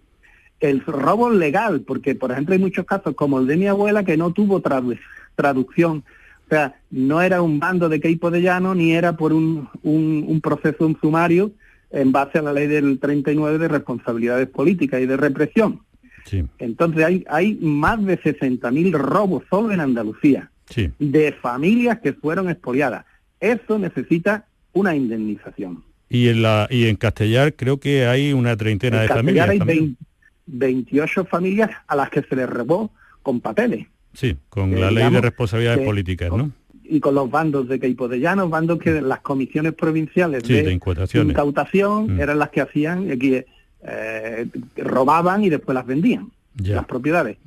El 0.60 0.82
robo 0.86 1.30
legal, 1.30 1.82
porque 1.82 2.15
por 2.15 2.32
ejemplo 2.32 2.53
hay 2.53 2.60
muchos 2.60 2.86
casos 2.86 3.15
como 3.15 3.39
el 3.39 3.48
de 3.48 3.58
mi 3.58 3.68
abuela 3.68 4.03
que 4.03 4.18
no 4.18 4.32
tuvo 4.32 4.62
tradu- 4.62 5.00
traducción. 5.36 6.03
O 6.46 6.50
sea, 6.50 6.75
no 6.92 7.22
era 7.22 7.42
un 7.42 7.60
bando 7.60 7.89
de 7.89 8.00
Queipo 8.00 8.30
de 8.32 8.42
Llano 8.42 8.75
ni 8.75 8.92
era 8.94 9.15
por 9.18 9.34
un, 9.34 9.68
un, 9.82 10.24
un 10.27 10.42
proceso, 10.42 10.86
un 10.86 10.98
sumario 11.00 11.51
en 11.92 12.12
base 12.12 12.39
a 12.39 12.42
la 12.42 12.53
ley 12.53 12.68
del 12.68 13.00
39 13.00 13.58
de 13.60 13.68
responsabilidades 13.68 14.48
políticas 14.50 15.01
y 15.01 15.06
de 15.06 15.18
represión. 15.18 15.82
Sí, 16.25 16.44
Entonces 16.60 17.03
hay, 17.03 17.25
hay 17.30 17.56
más 17.62 18.03
de 18.06 18.18
60.000 18.20 18.92
robos 18.94 19.44
solo 19.50 19.72
en 19.74 19.82
Andalucía 19.82 20.50
sí. 20.70 20.91
de 21.00 21.32
familias 21.34 22.00
que 22.00 22.13
fueron 22.13 22.50
expoliadas. 22.50 23.05
Eso 23.39 23.77
necesita 23.79 24.46
una 24.74 24.96
indemnización. 24.96 25.84
Y 26.10 26.29
en, 26.29 26.41
la, 26.41 26.67
y 26.70 26.86
en 26.88 26.96
Castellar 26.96 27.53
creo 27.55 27.79
que 27.79 28.05
hay 28.05 28.34
una 28.34 28.55
treintena 28.55 29.01
de 29.01 29.08
Castellar 29.08 29.25
familias. 29.25 29.50
hay 29.50 29.58
también. 29.60 29.79
20 29.79 29.98
28 30.46 31.25
familias 31.25 31.70
a 31.88 31.96
las 31.96 32.10
que 32.10 32.22
se 32.22 32.36
les 32.36 32.50
robó 32.50 32.91
con 33.22 33.39
papeles 33.39 33.88
Sí, 34.13 34.36
con 34.50 34.74
eh, 34.74 34.79
la 34.79 34.91
ley 34.91 35.10
de 35.10 35.22
responsabilidades 35.22 35.79
que- 35.79 35.86
políticas, 35.86 36.29
¿no? 36.32 36.51
y 36.84 37.00
con 37.00 37.15
los 37.15 37.32
bandos 37.32 37.67
de 37.70 37.79
Queipo 37.79 38.10
de 38.10 38.20
Llano, 38.20 38.50
bandos 38.50 38.77
que 38.77 39.01
las 39.01 39.22
comisiones 39.22 39.74
provinciales 39.74 40.43
Sí, 40.46 40.53
de 40.53 40.74
incautación 40.74 42.15
Mm. 42.15 42.20
eran 42.20 42.38
las 42.39 42.50
que 42.50 42.62
hacían, 42.62 43.10
eh, 43.10 43.17
que, 43.17 43.46
eh, 43.88 44.48
robaban 44.77 45.43
y 45.43 45.50
después 45.50 45.74
las 45.74 45.86
vendían, 45.86 46.29
Las 46.76 46.86
propiedades. 46.86 47.38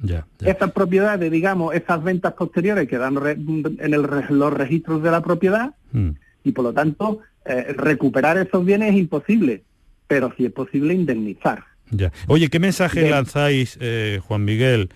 Estas 0.51 0.73
propiedades, 0.73 1.31
digamos, 1.31 1.75
esas 1.75 2.03
ventas 2.03 2.33
posteriores 2.35 2.89
quedan 2.89 3.15
re- 3.17 3.33
en 3.33 3.95
el 3.95 4.03
re- 4.03 4.27
los 4.31 4.53
registros 4.53 5.03
de 5.03 5.11
la 5.11 5.21
propiedad 5.23 5.75
Mm. 5.93 6.11
y 6.45 6.53
por 6.53 6.65
lo 6.65 6.73
tanto 6.73 7.21
eh, 7.45 7.73
recuperar 7.77 8.37
esos 8.39 8.65
bienes 8.65 8.91
es 8.93 8.97
imposible, 8.99 9.63
pero 10.09 10.33
sí 10.37 10.47
es 10.47 10.53
posible 10.53 10.95
indemnizar. 10.95 11.63
Ya. 11.91 12.13
Oye, 12.27 12.49
¿qué 12.49 12.59
mensaje 12.59 13.03
De- 13.03 13.11
lanzáis, 13.11 13.79
eh, 13.81 14.19
Juan 14.27 14.45
Miguel, 14.45 14.89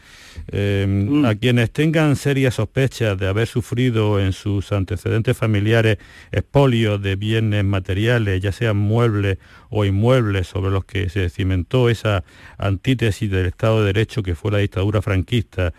eh, 0.50 0.86
Mm. 0.88 1.24
a 1.24 1.36
quienes 1.36 1.70
tengan 1.70 2.16
serias 2.16 2.54
sospechas 2.56 3.16
de 3.16 3.28
haber 3.28 3.46
sufrido 3.46 4.18
en 4.18 4.32
sus 4.32 4.72
antecedentes 4.72 5.36
familiares 5.36 5.98
expolios 6.32 7.00
de 7.00 7.14
bienes 7.14 7.64
materiales, 7.64 8.40
ya 8.40 8.50
sean 8.50 8.76
muebles 8.76 9.38
o 9.68 9.84
inmuebles, 9.84 10.48
sobre 10.48 10.72
los 10.72 10.84
que 10.84 11.08
se 11.10 11.30
cimentó 11.30 11.88
esa 11.88 12.24
antítesis 12.58 13.30
del 13.30 13.46
Estado 13.46 13.80
de 13.80 13.86
Derecho 13.92 14.24
que 14.24 14.34
fue 14.34 14.50
la 14.50 14.58
dictadura 14.58 15.00
franquista, 15.00 15.72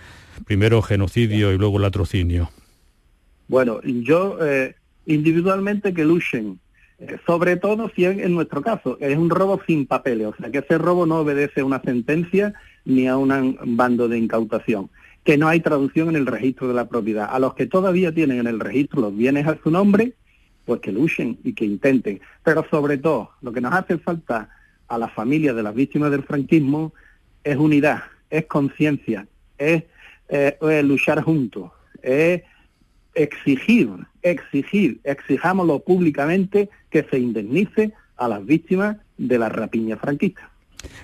primero 0.46 0.82
genocidio 0.82 1.51
y 1.51 1.58
luego 1.58 1.77
latrocinio? 1.77 2.51
Bueno, 3.50 3.82
yo 3.84 4.38
eh, 4.41 4.75
individualmente 5.08 5.94
que 5.94 6.06
luchen, 6.06 6.61
sobre 7.25 7.55
todo 7.58 7.89
si 7.96 8.05
es 8.05 8.20
en 8.20 8.34
nuestro 8.34 8.62
caso, 8.62 8.98
es 9.00 9.17
un 9.17 9.29
robo 9.29 9.60
sin 9.65 9.86
papeles, 9.86 10.27
o 10.27 10.36
sea 10.36 10.51
que 10.51 10.60
ese 10.60 10.77
robo 10.77 11.05
no 11.05 11.20
obedece 11.20 11.62
a 11.62 11.65
una 11.65 11.81
sentencia 11.81 12.53
ni 12.86 13.08
a 13.08 13.17
un 13.17 13.58
bando 13.75 14.08
de 14.08 14.17
incautación, 14.17 14.89
que 15.23 15.38
no 15.38 15.47
hay 15.47 15.60
traducción 15.60 16.10
en 16.10 16.15
el 16.15 16.26
registro 16.26 16.67
de 16.67 16.73
la 16.73 16.88
propiedad. 16.88 17.30
A 17.32 17.39
los 17.39 17.54
que 17.56 17.65
todavía 17.65 18.13
tienen 18.13 18.39
en 18.39 18.47
el 18.47 18.60
registro 18.60 19.02
los 19.02 19.15
bienes 19.15 19.47
a 19.47 19.58
su 19.63 19.71
nombre, 19.71 20.13
pues 20.65 20.80
que 20.82 20.91
luchen 20.91 21.38
y 21.43 21.54
que 21.54 21.65
intenten. 21.65 22.21
Pero 22.43 22.65
sobre 22.69 22.97
todo, 22.97 23.32
lo 23.41 23.52
que 23.52 23.62
nos 23.62 23.73
hace 23.73 23.97
falta 23.97 24.49
a 24.88 24.97
las 24.97 25.12
familias 25.13 25.56
de 25.56 25.63
las 25.63 25.73
víctimas 25.73 26.12
del 26.12 26.23
franquismo 26.23 26.93
es 27.43 27.58
unidad, 27.58 28.04
es 28.30 28.45
conciencia, 28.45 29.28
es 29.58 29.84
eh, 30.30 30.58
eh, 30.62 30.84
luchar 30.84 31.21
juntos, 31.21 31.71
es 32.02 32.43
exigir, 33.15 33.89
exigir, 34.21 35.00
exijámoslo 35.04 35.80
públicamente 35.80 36.69
que 36.89 37.04
se 37.10 37.19
indemnice 37.19 37.93
a 38.17 38.28
las 38.28 38.45
víctimas 38.45 38.97
de 39.17 39.38
la 39.38 39.50
rapiña 39.50 39.97
franquista. 39.97 40.50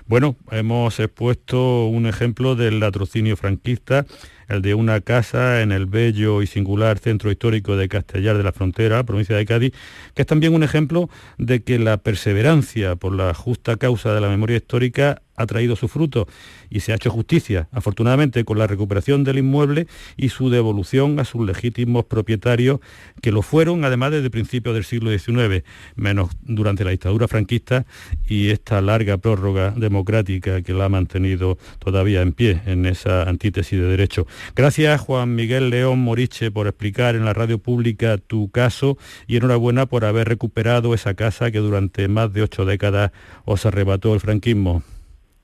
Bueno, 0.08 0.36
hemos 0.52 1.00
expuesto 1.00 1.86
un 1.86 2.08
ejemplo 2.08 2.56
del 2.56 2.80
latrocinio 2.80 3.38
franquista, 3.38 4.06
el 4.48 4.62
de 4.62 4.74
una 4.74 5.02
casa 5.02 5.62
en 5.62 5.72
el 5.72 5.86
bello 5.86 6.42
y 6.42 6.48
singular 6.48 7.00
centro 7.00 7.32
histórico 7.32 7.76
de 7.76 7.90
Castellar 7.90 8.38
de 8.38 8.44
la 8.44 8.52
Frontera, 8.52 9.04
provincia 9.04 9.36
de 9.36 9.46
Cádiz, 9.46 9.74
que 10.14 10.22
es 10.24 10.28
también 10.28 10.54
un 10.54 10.64
ejemplo 10.64 11.10
de 11.38 11.64
que 11.64 11.80
la 11.80 11.98
perseverancia 11.98 12.96
por 12.96 13.14
la 13.14 13.34
justa 13.34 13.78
causa 13.78 14.14
de 14.14 14.22
la 14.22 14.30
memoria 14.30 14.58
histórica 14.58 15.22
ha 15.38 15.46
traído 15.46 15.76
su 15.76 15.88
fruto 15.88 16.28
y 16.70 16.82
se 16.82 16.92
ha 16.92 16.96
hecho 16.96 17.12
justicia, 17.12 17.70
afortunadamente, 17.72 18.44
con 18.44 18.58
la 18.58 18.68
recuperación 18.68 19.24
del 19.24 19.38
inmueble 19.38 19.88
y 20.18 20.30
su 20.30 20.50
devolución 20.50 21.20
a 21.20 21.26
sus 21.26 21.46
legítimos 21.46 22.06
propietarios, 22.06 22.80
que 23.22 23.32
lo 23.32 23.44
fueron 23.44 23.86
además 23.86 24.12
desde 24.12 24.32
principios 24.32 24.74
del 24.74 24.84
siglo 24.84 25.12
XIX, 25.12 25.64
menos 25.96 26.32
durante 26.42 26.84
la 26.84 26.92
dictadura 26.92 27.28
franquista 27.28 27.86
y 28.28 28.50
esta 28.50 28.82
larga 28.82 29.18
prórroga 29.18 29.72
democrática 29.78 30.64
que 30.64 30.74
la 30.74 30.86
ha 30.86 30.90
mantenido 30.90 31.58
todavía 31.78 32.22
en 32.22 32.34
pie 32.34 32.62
en 32.66 32.88
esa 32.88 33.24
antítesis 33.24 33.80
de 33.80 33.86
derecho. 33.86 34.26
Gracias 34.56 35.02
Juan 35.02 35.36
Miguel 35.36 35.69
León 35.69 36.00
Moriche 36.00 36.52
por 36.52 36.67
explicar 36.67 37.15
en 37.15 37.26
la 37.26 37.34
radio 37.34 37.60
pública 37.60 38.17
tu 38.17 38.50
caso 38.50 38.97
y 39.28 39.38
enhorabuena 39.38 39.86
por 39.86 40.06
haber 40.06 40.28
recuperado 40.28 40.93
esa 40.93 41.13
casa 41.13 41.52
que 41.52 41.60
durante 41.60 42.08
más 42.08 42.34
de 42.34 42.43
ocho 42.43 42.65
décadas 42.65 43.12
os 43.45 43.65
arrebató 43.65 44.13
el 44.13 44.19
franquismo. 44.19 44.84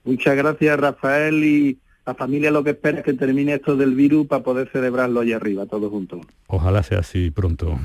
Muchas 0.03 0.36
gracias 0.36 0.79
Rafael 0.79 1.43
y 1.43 1.79
la 2.06 2.13
familia 2.15 2.51
lo 2.51 2.63
que 2.63 2.71
espera 2.71 2.99
es 2.99 3.06
que 3.06 3.13
termine 3.13 3.53
esto 3.53 3.77
del 3.77 3.95
virus 3.95 4.27
para 4.27 4.43
poder 4.43 4.69
celebrarlo 4.71 5.21
allá 5.21 5.38
arriba, 5.38 5.65
todos 5.65 5.89
juntos. 5.89 6.21
Ojalá 6.47 6.84
sea 6.84 6.99
así 6.99 7.32
pronto. 7.32 7.79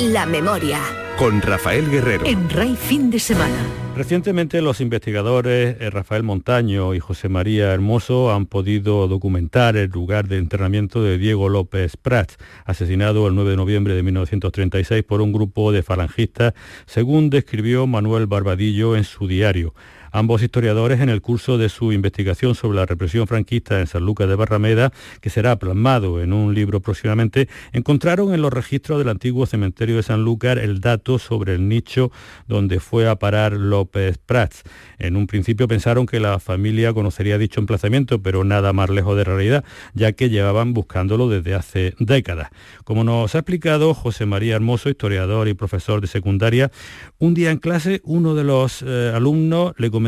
La 0.00 0.26
memoria. 0.26 0.80
Con 1.16 1.40
Rafael 1.40 1.88
Guerrero. 1.88 2.26
En 2.26 2.50
RAI 2.50 2.74
fin 2.74 3.10
de 3.10 3.20
semana. 3.20 3.83
Recientemente 3.96 4.60
los 4.60 4.80
investigadores 4.80 5.76
eh, 5.78 5.88
Rafael 5.88 6.24
Montaño 6.24 6.94
y 6.94 6.98
José 6.98 7.28
María 7.28 7.72
Hermoso 7.72 8.34
han 8.34 8.46
podido 8.46 9.06
documentar 9.06 9.76
el 9.76 9.88
lugar 9.88 10.26
de 10.26 10.38
internamiento 10.38 11.00
de 11.00 11.16
Diego 11.16 11.48
López 11.48 11.96
Prats, 11.96 12.36
asesinado 12.64 13.28
el 13.28 13.36
9 13.36 13.50
de 13.50 13.56
noviembre 13.56 13.94
de 13.94 14.02
1936 14.02 15.04
por 15.04 15.20
un 15.20 15.32
grupo 15.32 15.70
de 15.70 15.84
falangistas, 15.84 16.54
según 16.86 17.30
describió 17.30 17.86
Manuel 17.86 18.26
Barbadillo 18.26 18.96
en 18.96 19.04
su 19.04 19.28
diario. 19.28 19.74
Ambos 20.16 20.44
historiadores, 20.44 21.00
en 21.00 21.08
el 21.08 21.20
curso 21.20 21.58
de 21.58 21.68
su 21.68 21.90
investigación 21.90 22.54
sobre 22.54 22.76
la 22.76 22.86
represión 22.86 23.26
franquista 23.26 23.80
en 23.80 23.88
San 23.88 24.04
Lucas 24.04 24.28
de 24.28 24.36
Barrameda, 24.36 24.92
que 25.20 25.28
será 25.28 25.58
plasmado 25.58 26.22
en 26.22 26.32
un 26.32 26.54
libro 26.54 26.78
próximamente, 26.78 27.48
encontraron 27.72 28.32
en 28.32 28.40
los 28.40 28.52
registros 28.52 29.00
del 29.00 29.08
antiguo 29.08 29.44
cementerio 29.44 29.96
de 29.96 30.04
San 30.04 30.22
Lucas 30.22 30.58
el 30.58 30.80
dato 30.80 31.18
sobre 31.18 31.54
el 31.54 31.68
nicho 31.68 32.12
donde 32.46 32.78
fue 32.78 33.08
a 33.08 33.16
parar 33.16 33.54
López 33.54 34.18
Prats. 34.18 34.62
En 35.00 35.16
un 35.16 35.26
principio 35.26 35.66
pensaron 35.66 36.06
que 36.06 36.20
la 36.20 36.38
familia 36.38 36.94
conocería 36.94 37.36
dicho 37.36 37.58
emplazamiento, 37.58 38.22
pero 38.22 38.44
nada 38.44 38.72
más 38.72 38.90
lejos 38.90 39.16
de 39.16 39.24
realidad, 39.24 39.64
ya 39.94 40.12
que 40.12 40.30
llevaban 40.30 40.74
buscándolo 40.74 41.28
desde 41.28 41.56
hace 41.56 41.94
décadas. 41.98 42.50
Como 42.84 43.02
nos 43.02 43.34
ha 43.34 43.38
explicado 43.38 43.94
José 43.94 44.26
María 44.26 44.54
Hermoso, 44.54 44.90
historiador 44.90 45.48
y 45.48 45.54
profesor 45.54 46.00
de 46.00 46.06
secundaria, 46.06 46.70
un 47.18 47.34
día 47.34 47.50
en 47.50 47.58
clase 47.58 48.00
uno 48.04 48.36
de 48.36 48.44
los 48.44 48.84
eh, 48.86 49.10
alumnos 49.12 49.74
le 49.76 49.90
comentó 49.90 50.03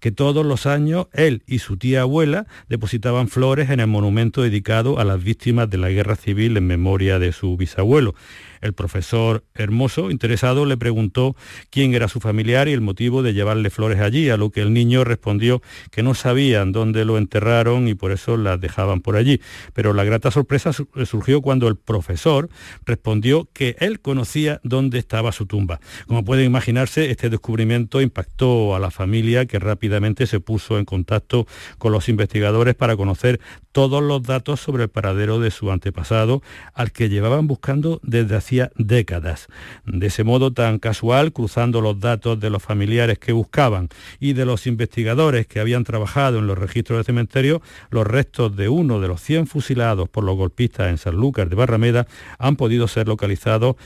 que 0.00 0.12
todos 0.12 0.44
los 0.44 0.66
años 0.66 1.06
él 1.12 1.42
y 1.46 1.58
su 1.60 1.76
tía 1.76 2.02
abuela 2.02 2.46
depositaban 2.68 3.28
flores 3.28 3.70
en 3.70 3.80
el 3.80 3.86
monumento 3.86 4.42
dedicado 4.42 4.98
a 4.98 5.04
las 5.04 5.22
víctimas 5.22 5.70
de 5.70 5.78
la 5.78 5.90
guerra 5.90 6.16
civil 6.16 6.56
en 6.56 6.66
memoria 6.66 7.18
de 7.18 7.32
su 7.32 7.56
bisabuelo. 7.56 8.14
El 8.60 8.72
profesor 8.72 9.44
Hermoso, 9.54 10.10
interesado, 10.10 10.66
le 10.66 10.76
preguntó 10.76 11.36
quién 11.70 11.94
era 11.94 12.08
su 12.08 12.20
familiar 12.20 12.68
y 12.68 12.72
el 12.72 12.80
motivo 12.80 13.22
de 13.22 13.32
llevarle 13.32 13.70
flores 13.70 14.00
allí, 14.00 14.30
a 14.30 14.36
lo 14.36 14.50
que 14.50 14.60
el 14.60 14.72
niño 14.72 15.04
respondió 15.04 15.62
que 15.90 16.02
no 16.02 16.14
sabían 16.14 16.72
dónde 16.72 17.04
lo 17.04 17.18
enterraron 17.18 17.88
y 17.88 17.94
por 17.94 18.12
eso 18.12 18.36
las 18.36 18.60
dejaban 18.60 19.00
por 19.00 19.16
allí. 19.16 19.40
Pero 19.72 19.92
la 19.92 20.04
grata 20.04 20.30
sorpresa 20.30 20.72
surgió 20.72 21.40
cuando 21.42 21.68
el 21.68 21.76
profesor 21.76 22.48
respondió 22.84 23.48
que 23.52 23.76
él 23.80 24.00
conocía 24.00 24.60
dónde 24.62 24.98
estaba 24.98 25.32
su 25.32 25.46
tumba. 25.46 25.80
Como 26.06 26.24
pueden 26.24 26.46
imaginarse, 26.46 27.10
este 27.10 27.30
descubrimiento 27.30 28.00
impactó 28.00 28.74
a 28.74 28.78
la 28.78 28.90
familia 28.90 29.46
que 29.46 29.58
rápidamente 29.58 30.26
se 30.26 30.40
puso 30.40 30.78
en 30.78 30.84
contacto 30.84 31.46
con 31.78 31.92
los 31.92 32.08
investigadores 32.08 32.74
para 32.74 32.96
conocer 32.96 33.40
todos 33.72 34.02
los 34.02 34.22
datos 34.22 34.60
sobre 34.60 34.84
el 34.84 34.88
paradero 34.88 35.38
de 35.38 35.50
su 35.50 35.70
antepasado, 35.70 36.42
al 36.74 36.92
que 36.92 37.08
llevaban 37.08 37.46
buscando 37.46 38.00
desde 38.02 38.36
hacía 38.36 38.70
décadas. 38.76 39.48
De 39.84 40.08
ese 40.08 40.24
modo 40.24 40.52
tan 40.52 40.78
casual, 40.78 41.32
cruzando 41.32 41.80
los 41.80 42.00
datos 42.00 42.40
de 42.40 42.50
los 42.50 42.62
familiares 42.62 43.18
que 43.18 43.32
buscaban 43.32 43.88
y 44.18 44.32
de 44.32 44.44
los 44.44 44.66
investigadores 44.66 45.46
que 45.46 45.60
habían 45.60 45.84
trabajado 45.84 46.38
en 46.38 46.46
los 46.46 46.58
registros 46.58 46.98
del 46.98 47.04
cementerio, 47.04 47.62
los 47.90 48.06
restos 48.06 48.56
de 48.56 48.68
uno 48.68 49.00
de 49.00 49.08
los 49.08 49.20
100 49.20 49.46
fusilados 49.46 50.08
por 50.08 50.24
los 50.24 50.36
golpistas 50.36 50.90
en 50.90 50.98
Sanlúcar 50.98 51.48
de 51.48 51.56
Barrameda 51.56 52.06
han 52.38 52.56
podido 52.56 52.88
ser 52.88 53.08
localizados 53.08 53.76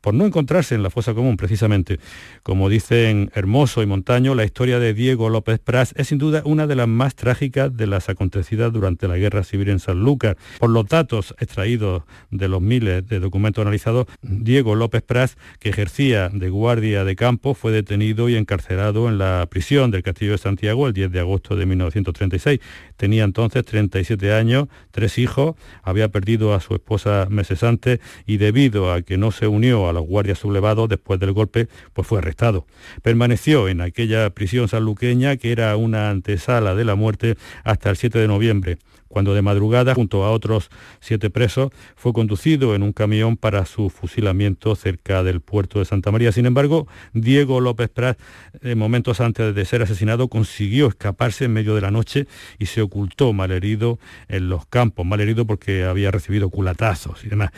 por 0.00 0.14
no 0.14 0.26
encontrarse 0.26 0.74
en 0.74 0.82
la 0.82 0.90
fosa 0.90 1.14
común 1.14 1.36
precisamente. 1.36 1.98
Como 2.42 2.68
dicen 2.68 3.30
Hermoso 3.34 3.82
y 3.82 3.86
Montaño, 3.86 4.34
la 4.34 4.44
historia 4.44 4.78
de 4.78 4.94
Diego 4.94 5.28
López 5.28 5.58
Pras 5.58 5.94
es 5.96 6.08
sin 6.08 6.18
duda 6.18 6.42
una 6.44 6.66
de 6.66 6.76
las 6.76 6.88
más 6.88 7.14
trágicas 7.14 7.76
de 7.76 7.86
las 7.86 8.08
acontecidas 8.08 8.72
durante 8.72 9.08
la 9.08 9.16
Guerra 9.16 9.44
Civil 9.44 9.68
en 9.70 9.80
Sanlúcar. 9.80 10.36
Por 10.58 10.70
los 10.70 10.86
datos 10.86 11.34
extraídos 11.38 12.04
de 12.30 12.48
los 12.48 12.60
miles 12.60 13.06
de 13.08 13.20
documentos 13.20 13.62
analizados, 13.62 14.06
Diego 14.22 14.74
López 14.74 15.02
Pras, 15.02 15.36
que 15.58 15.70
ejercía 15.70 16.28
de 16.28 16.48
guardia 16.48 17.04
de 17.04 17.16
campo, 17.16 17.54
fue 17.54 17.72
detenido 17.72 18.28
y 18.28 18.36
encarcelado 18.36 19.08
en 19.08 19.18
la 19.18 19.46
prisión 19.50 19.90
del 19.90 20.02
Castillo 20.02 20.32
de 20.32 20.38
Santiago 20.38 20.86
el 20.86 20.92
10 20.92 21.12
de 21.12 21.20
agosto 21.20 21.56
de 21.56 21.66
1936. 21.66 22.60
Tenía 22.96 23.24
entonces 23.24 23.64
37 23.64 24.32
años, 24.32 24.68
tres 24.90 25.18
hijos, 25.18 25.56
había 25.82 26.08
perdido 26.08 26.54
a 26.54 26.60
su 26.60 26.74
esposa 26.74 27.26
meses 27.30 27.62
antes 27.62 28.00
y 28.26 28.36
debido 28.38 28.92
a 28.92 29.02
que 29.02 29.18
no 29.18 29.30
se 29.30 29.46
unió 29.46 29.87
a 29.87 29.87
los 29.92 30.06
guardias 30.06 30.38
sublevados 30.38 30.88
después 30.88 31.20
del 31.20 31.32
golpe, 31.32 31.68
pues 31.92 32.06
fue 32.06 32.18
arrestado. 32.18 32.66
Permaneció 33.02 33.68
en 33.68 33.80
aquella 33.80 34.30
prisión 34.30 34.68
sanluqueña 34.68 35.36
que 35.36 35.52
era 35.52 35.76
una 35.76 36.10
antesala 36.10 36.74
de 36.74 36.84
la 36.84 36.94
muerte 36.94 37.36
hasta 37.64 37.90
el 37.90 37.96
7 37.96 38.18
de 38.18 38.28
noviembre 38.28 38.78
cuando 39.08 39.34
de 39.34 39.42
madrugada, 39.42 39.94
junto 39.94 40.24
a 40.24 40.30
otros 40.30 40.70
siete 41.00 41.30
presos, 41.30 41.70
fue 41.96 42.12
conducido 42.12 42.74
en 42.74 42.82
un 42.82 42.92
camión 42.92 43.36
para 43.36 43.64
su 43.64 43.90
fusilamiento 43.90 44.76
cerca 44.76 45.22
del 45.22 45.40
puerto 45.40 45.78
de 45.78 45.86
Santa 45.86 46.12
María. 46.12 46.30
Sin 46.30 46.46
embargo, 46.46 46.86
Diego 47.14 47.60
López 47.60 47.88
Prat, 47.88 48.18
eh, 48.62 48.74
momentos 48.74 49.20
antes 49.20 49.54
de 49.54 49.64
ser 49.64 49.82
asesinado, 49.82 50.28
consiguió 50.28 50.86
escaparse 50.88 51.46
en 51.46 51.54
medio 51.54 51.74
de 51.74 51.80
la 51.80 51.90
noche 51.90 52.26
y 52.58 52.66
se 52.66 52.82
ocultó 52.82 53.32
malherido 53.32 53.98
en 54.28 54.48
los 54.48 54.66
campos, 54.66 55.06
malherido 55.06 55.46
porque 55.46 55.84
había 55.84 56.10
recibido 56.10 56.50
culatazos 56.50 57.24
y 57.24 57.28
demás. 57.28 57.50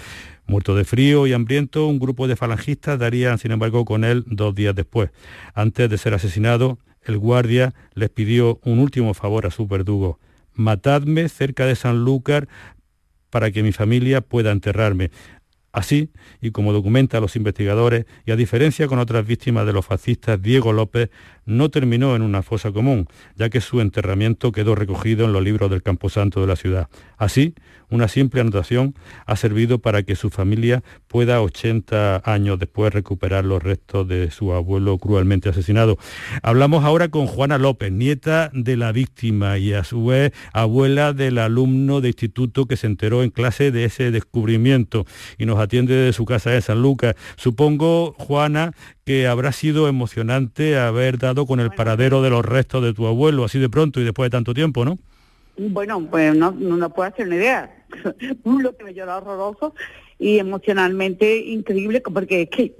Muerto 0.50 0.74
de 0.74 0.84
frío 0.84 1.28
y 1.28 1.32
hambriento, 1.32 1.86
un 1.86 2.00
grupo 2.00 2.26
de 2.26 2.34
falangistas 2.34 2.98
darían, 2.98 3.38
sin 3.38 3.52
embargo, 3.52 3.84
con 3.84 4.02
él 4.02 4.24
dos 4.26 4.52
días 4.52 4.74
después. 4.74 5.10
Antes 5.54 5.88
de 5.88 5.96
ser 5.96 6.12
asesinado, 6.12 6.80
el 7.04 7.18
guardia 7.18 7.72
les 7.94 8.10
pidió 8.10 8.58
un 8.64 8.80
último 8.80 9.14
favor 9.14 9.46
a 9.46 9.52
su 9.52 9.68
verdugo 9.68 10.18
matadme 10.54 11.28
cerca 11.28 11.66
de 11.66 11.76
Sanlúcar 11.76 12.48
para 13.30 13.52
que 13.52 13.62
mi 13.62 13.70
familia 13.70 14.20
pueda 14.22 14.50
enterrarme. 14.50 15.12
Así, 15.72 16.10
y 16.40 16.50
como 16.50 16.72
documenta 16.72 17.20
los 17.20 17.36
investigadores, 17.36 18.06
y 18.26 18.32
a 18.32 18.36
diferencia 18.36 18.88
con 18.88 18.98
otras 18.98 19.24
víctimas 19.24 19.66
de 19.66 19.72
los 19.72 19.86
fascistas, 19.86 20.42
Diego 20.42 20.72
López 20.72 21.10
no 21.50 21.68
terminó 21.70 22.16
en 22.16 22.22
una 22.22 22.42
fosa 22.42 22.72
común, 22.72 23.06
ya 23.36 23.50
que 23.50 23.60
su 23.60 23.80
enterramiento 23.80 24.52
quedó 24.52 24.74
recogido 24.74 25.24
en 25.24 25.32
los 25.32 25.42
libros 25.42 25.70
del 25.70 25.82
Camposanto 25.82 26.40
de 26.40 26.46
la 26.46 26.56
ciudad. 26.56 26.88
Así, 27.18 27.54
una 27.90 28.06
simple 28.06 28.40
anotación 28.40 28.94
ha 29.26 29.34
servido 29.34 29.80
para 29.80 30.04
que 30.04 30.14
su 30.14 30.30
familia 30.30 30.82
pueda 31.08 31.42
80 31.42 32.22
años 32.24 32.58
después 32.58 32.94
recuperar 32.94 33.44
los 33.44 33.62
restos 33.62 34.06
de 34.06 34.30
su 34.30 34.52
abuelo 34.52 34.96
cruelmente 34.98 35.48
asesinado. 35.48 35.98
Hablamos 36.42 36.84
ahora 36.84 37.08
con 37.08 37.26
Juana 37.26 37.58
López, 37.58 37.90
nieta 37.90 38.50
de 38.54 38.76
la 38.76 38.92
víctima 38.92 39.58
y 39.58 39.72
a 39.72 39.82
su 39.82 40.06
vez 40.06 40.32
abuela 40.52 41.12
del 41.12 41.38
alumno 41.38 42.00
de 42.00 42.08
instituto 42.08 42.66
que 42.66 42.76
se 42.76 42.86
enteró 42.86 43.24
en 43.24 43.30
clase 43.30 43.72
de 43.72 43.84
ese 43.84 44.12
descubrimiento 44.12 45.04
y 45.36 45.46
nos 45.46 45.58
atiende 45.58 45.94
de 45.94 46.12
su 46.12 46.24
casa 46.24 46.54
en 46.54 46.62
San 46.62 46.82
Lucas. 46.82 47.16
Supongo, 47.36 48.14
Juana, 48.18 48.72
que 49.04 49.26
habrá 49.26 49.50
sido 49.50 49.88
emocionante 49.88 50.78
haber 50.78 51.18
dado 51.18 51.39
con 51.46 51.60
el 51.60 51.70
paradero 51.70 52.22
de 52.22 52.30
los 52.30 52.44
restos 52.44 52.82
de 52.82 52.94
tu 52.94 53.06
abuelo 53.06 53.44
así 53.44 53.58
de 53.58 53.68
pronto 53.68 54.00
y 54.00 54.04
después 54.04 54.26
de 54.26 54.36
tanto 54.36 54.54
tiempo, 54.54 54.84
¿no? 54.84 54.98
Bueno, 55.56 56.06
pues 56.10 56.34
no, 56.34 56.52
no, 56.52 56.90
puedo 56.90 57.08
hacer 57.08 57.26
una 57.26 57.36
idea. 57.36 57.84
Lo 58.44 58.76
que 58.76 58.84
me 58.84 58.94
lloró 58.94 59.18
horroroso 59.18 59.74
y 60.18 60.38
emocionalmente 60.38 61.38
increíble, 61.38 62.00
porque 62.00 62.42
es 62.42 62.50
que, 62.50 62.74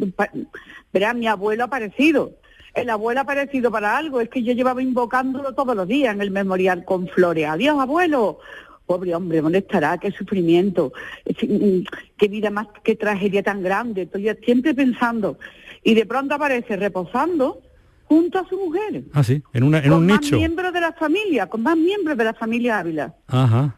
verá, 0.92 1.12
mi 1.12 1.26
abuelo 1.26 1.64
ha 1.64 1.66
aparecido. 1.66 2.32
El 2.74 2.88
abuelo 2.88 3.20
ha 3.20 3.24
aparecido 3.24 3.70
para 3.70 3.96
algo, 3.96 4.20
es 4.20 4.28
que 4.28 4.42
yo 4.42 4.52
llevaba 4.52 4.82
invocándolo 4.82 5.54
todos 5.54 5.74
los 5.74 5.88
días 5.88 6.14
en 6.14 6.22
el 6.22 6.30
memorial 6.30 6.84
con 6.84 7.08
flores. 7.08 7.48
Adiós, 7.48 7.78
abuelo. 7.78 8.38
Pobre 8.86 9.14
hombre, 9.14 9.40
¿dónde 9.40 9.58
estará? 9.58 9.98
Qué 9.98 10.10
sufrimiento, 10.10 10.92
mm, 11.26 11.80
qué 12.16 12.28
vida 12.28 12.50
más, 12.50 12.66
qué 12.82 12.96
tragedia 12.96 13.42
tan 13.42 13.62
grande. 13.62 14.02
Estoy 14.02 14.30
siempre 14.44 14.74
pensando. 14.74 15.38
Y 15.84 15.94
de 15.94 16.06
pronto 16.06 16.34
aparece 16.34 16.76
reposando 16.76 17.62
junto 18.10 18.40
a 18.40 18.48
su 18.48 18.58
mujer. 18.58 19.04
Ah, 19.12 19.22
sí, 19.22 19.40
en, 19.52 19.62
una, 19.62 19.78
en 19.78 19.92
un 19.92 20.04
nicho. 20.04 20.30
Con 20.30 20.40
más 20.40 20.40
miembros 20.40 20.72
de 20.72 20.80
la 20.80 20.92
familia, 20.92 21.46
con 21.46 21.62
más 21.62 21.76
miembros 21.76 22.18
de 22.18 22.24
la 22.24 22.34
familia 22.34 22.80
Ávila. 22.80 23.14
Ajá. 23.28 23.76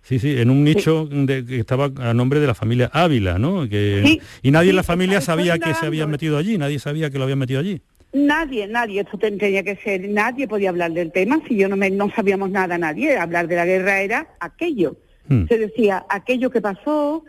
Sí, 0.00 0.18
sí, 0.18 0.40
en 0.40 0.48
un 0.48 0.64
nicho 0.64 1.06
que 1.26 1.58
estaba 1.58 1.90
a 1.98 2.14
nombre 2.14 2.40
de 2.40 2.46
la 2.46 2.54
familia 2.54 2.90
Ávila, 2.94 3.38
¿no? 3.38 3.68
Que, 3.68 4.20
y 4.42 4.50
nadie 4.50 4.70
en 4.70 4.76
la 4.76 4.82
familia 4.82 5.20
sabía 5.20 5.58
que 5.58 5.74
se 5.74 5.84
habían 5.84 6.10
metido 6.10 6.38
allí, 6.38 6.56
nadie 6.56 6.78
sabía 6.78 7.10
que 7.10 7.18
lo 7.18 7.24
habían 7.24 7.38
metido 7.38 7.60
allí. 7.60 7.82
Nadie, 8.14 8.66
nadie, 8.68 9.02
esto 9.02 9.18
tenía 9.18 9.62
que 9.62 9.76
ser, 9.76 10.08
nadie 10.08 10.48
podía 10.48 10.70
hablar 10.70 10.92
del 10.92 11.12
tema, 11.12 11.40
si 11.46 11.56
yo 11.56 11.68
no, 11.68 11.76
me, 11.76 11.90
no 11.90 12.10
sabíamos 12.10 12.50
nada, 12.50 12.78
nadie, 12.78 13.18
hablar 13.18 13.48
de 13.48 13.56
la 13.56 13.66
guerra 13.66 14.00
era 14.00 14.28
aquello. 14.40 14.96
Hmm. 15.28 15.46
Se 15.46 15.58
decía 15.58 16.06
aquello 16.08 16.50
que 16.50 16.62
pasó, 16.62 17.24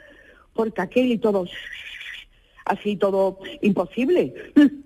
porque 0.53 0.81
aquel 0.81 1.11
y 1.11 1.17
todo, 1.17 1.47
así 2.65 2.95
todo 2.95 3.39
imposible. 3.61 4.33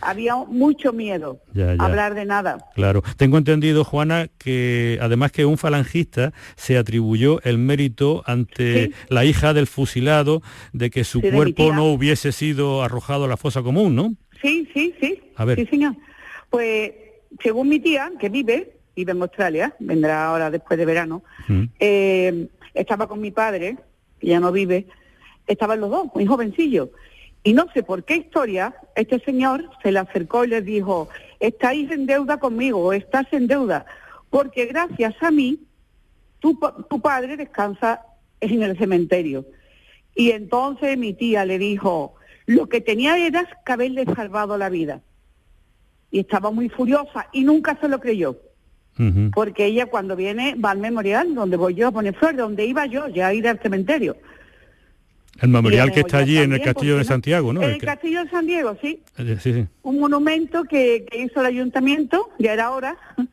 Había 0.00 0.36
mucho 0.36 0.92
miedo 0.92 1.40
hablar 1.78 2.14
de 2.14 2.24
nada. 2.24 2.58
Claro. 2.74 3.02
Tengo 3.16 3.38
entendido, 3.38 3.84
Juana, 3.84 4.28
que 4.38 4.98
además 5.00 5.32
que 5.32 5.44
un 5.44 5.58
falangista 5.58 6.32
se 6.56 6.78
atribuyó 6.78 7.40
el 7.42 7.58
mérito 7.58 8.22
ante 8.26 8.92
la 9.08 9.24
hija 9.24 9.54
del 9.54 9.66
fusilado 9.66 10.42
de 10.72 10.90
que 10.90 11.04
su 11.04 11.20
cuerpo 11.20 11.72
no 11.72 11.86
hubiese 11.86 12.32
sido 12.32 12.82
arrojado 12.82 13.24
a 13.24 13.28
la 13.28 13.36
fosa 13.36 13.62
común, 13.62 13.94
¿no? 13.94 14.14
Sí, 14.42 14.68
sí, 14.72 14.94
sí. 15.00 15.20
A 15.36 15.44
ver. 15.44 15.58
Sí, 15.58 15.66
señor. 15.66 15.94
Pues 16.50 16.92
según 17.42 17.68
mi 17.68 17.80
tía, 17.80 18.10
que 18.18 18.28
vive, 18.28 18.74
vive 18.96 19.12
en 19.12 19.22
Australia, 19.22 19.74
vendrá 19.78 20.26
ahora 20.26 20.50
después 20.50 20.78
de 20.78 20.86
verano, 20.86 21.22
mm. 21.48 21.64
eh, 21.78 22.48
estaba 22.74 23.06
con 23.06 23.20
mi 23.20 23.30
padre, 23.30 23.76
que 24.18 24.28
ya 24.28 24.40
no 24.40 24.52
vive, 24.52 24.86
estaban 25.46 25.80
los 25.80 25.90
dos, 25.90 26.08
muy 26.14 26.26
jovencillos. 26.26 26.88
Y 27.44 27.52
no 27.52 27.66
sé 27.72 27.82
por 27.82 28.04
qué 28.04 28.16
historia, 28.16 28.74
este 28.94 29.20
señor 29.20 29.70
se 29.82 29.92
le 29.92 30.00
acercó 30.00 30.44
y 30.44 30.48
le 30.48 30.62
dijo, 30.62 31.08
estáis 31.40 31.90
en 31.90 32.06
deuda 32.06 32.38
conmigo 32.38 32.92
estás 32.92 33.26
en 33.32 33.46
deuda, 33.46 33.86
porque 34.30 34.66
gracias 34.66 35.14
a 35.20 35.30
mí 35.30 35.60
tu, 36.40 36.58
tu 36.90 37.00
padre 37.00 37.36
descansa 37.36 38.02
en 38.40 38.62
el 38.62 38.76
cementerio. 38.76 39.46
Y 40.14 40.32
entonces 40.32 40.98
mi 40.98 41.14
tía 41.14 41.44
le 41.44 41.58
dijo, 41.58 42.14
lo 42.46 42.68
que 42.68 42.80
tenía 42.80 43.16
era 43.18 43.46
que 43.64 43.72
haberle 43.72 44.04
salvado 44.04 44.56
la 44.58 44.68
vida. 44.68 45.00
Y 46.10 46.20
estaba 46.20 46.50
muy 46.50 46.68
furiosa 46.68 47.28
y 47.32 47.44
nunca 47.44 47.78
se 47.80 47.88
lo 47.88 48.00
creyó. 48.00 48.36
Porque 49.32 49.66
ella 49.66 49.86
cuando 49.86 50.16
viene 50.16 50.56
va 50.56 50.72
al 50.72 50.78
memorial, 50.78 51.32
donde 51.32 51.56
voy 51.56 51.74
yo 51.74 51.86
a 51.86 51.92
poner 51.92 52.16
flores, 52.16 52.38
donde 52.38 52.64
iba 52.64 52.84
yo, 52.86 53.06
ya 53.06 53.28
a 53.28 53.34
ir 53.34 53.46
al 53.46 53.60
cementerio. 53.60 54.16
El 55.40 55.50
memorial 55.50 55.92
que 55.92 56.00
está 56.00 56.18
allí 56.18 56.38
en 56.38 56.52
el 56.52 56.60
Castillo 56.60 56.98
de 56.98 57.04
Santiago, 57.04 57.52
¿no? 57.52 57.62
En 57.62 57.70
el 57.70 57.78
Castillo 57.78 58.24
de 58.24 58.30
San 58.30 58.46
Diego, 58.46 58.76
sí. 58.82 59.00
Eh, 59.18 59.36
sí, 59.40 59.52
sí. 59.52 59.66
Un 59.82 60.00
monumento 60.00 60.64
que, 60.64 61.06
hizo 61.12 61.40
el 61.40 61.46
ayuntamiento, 61.46 62.30
ya 62.38 62.52
era 62.52 62.70
hora. 62.70 62.96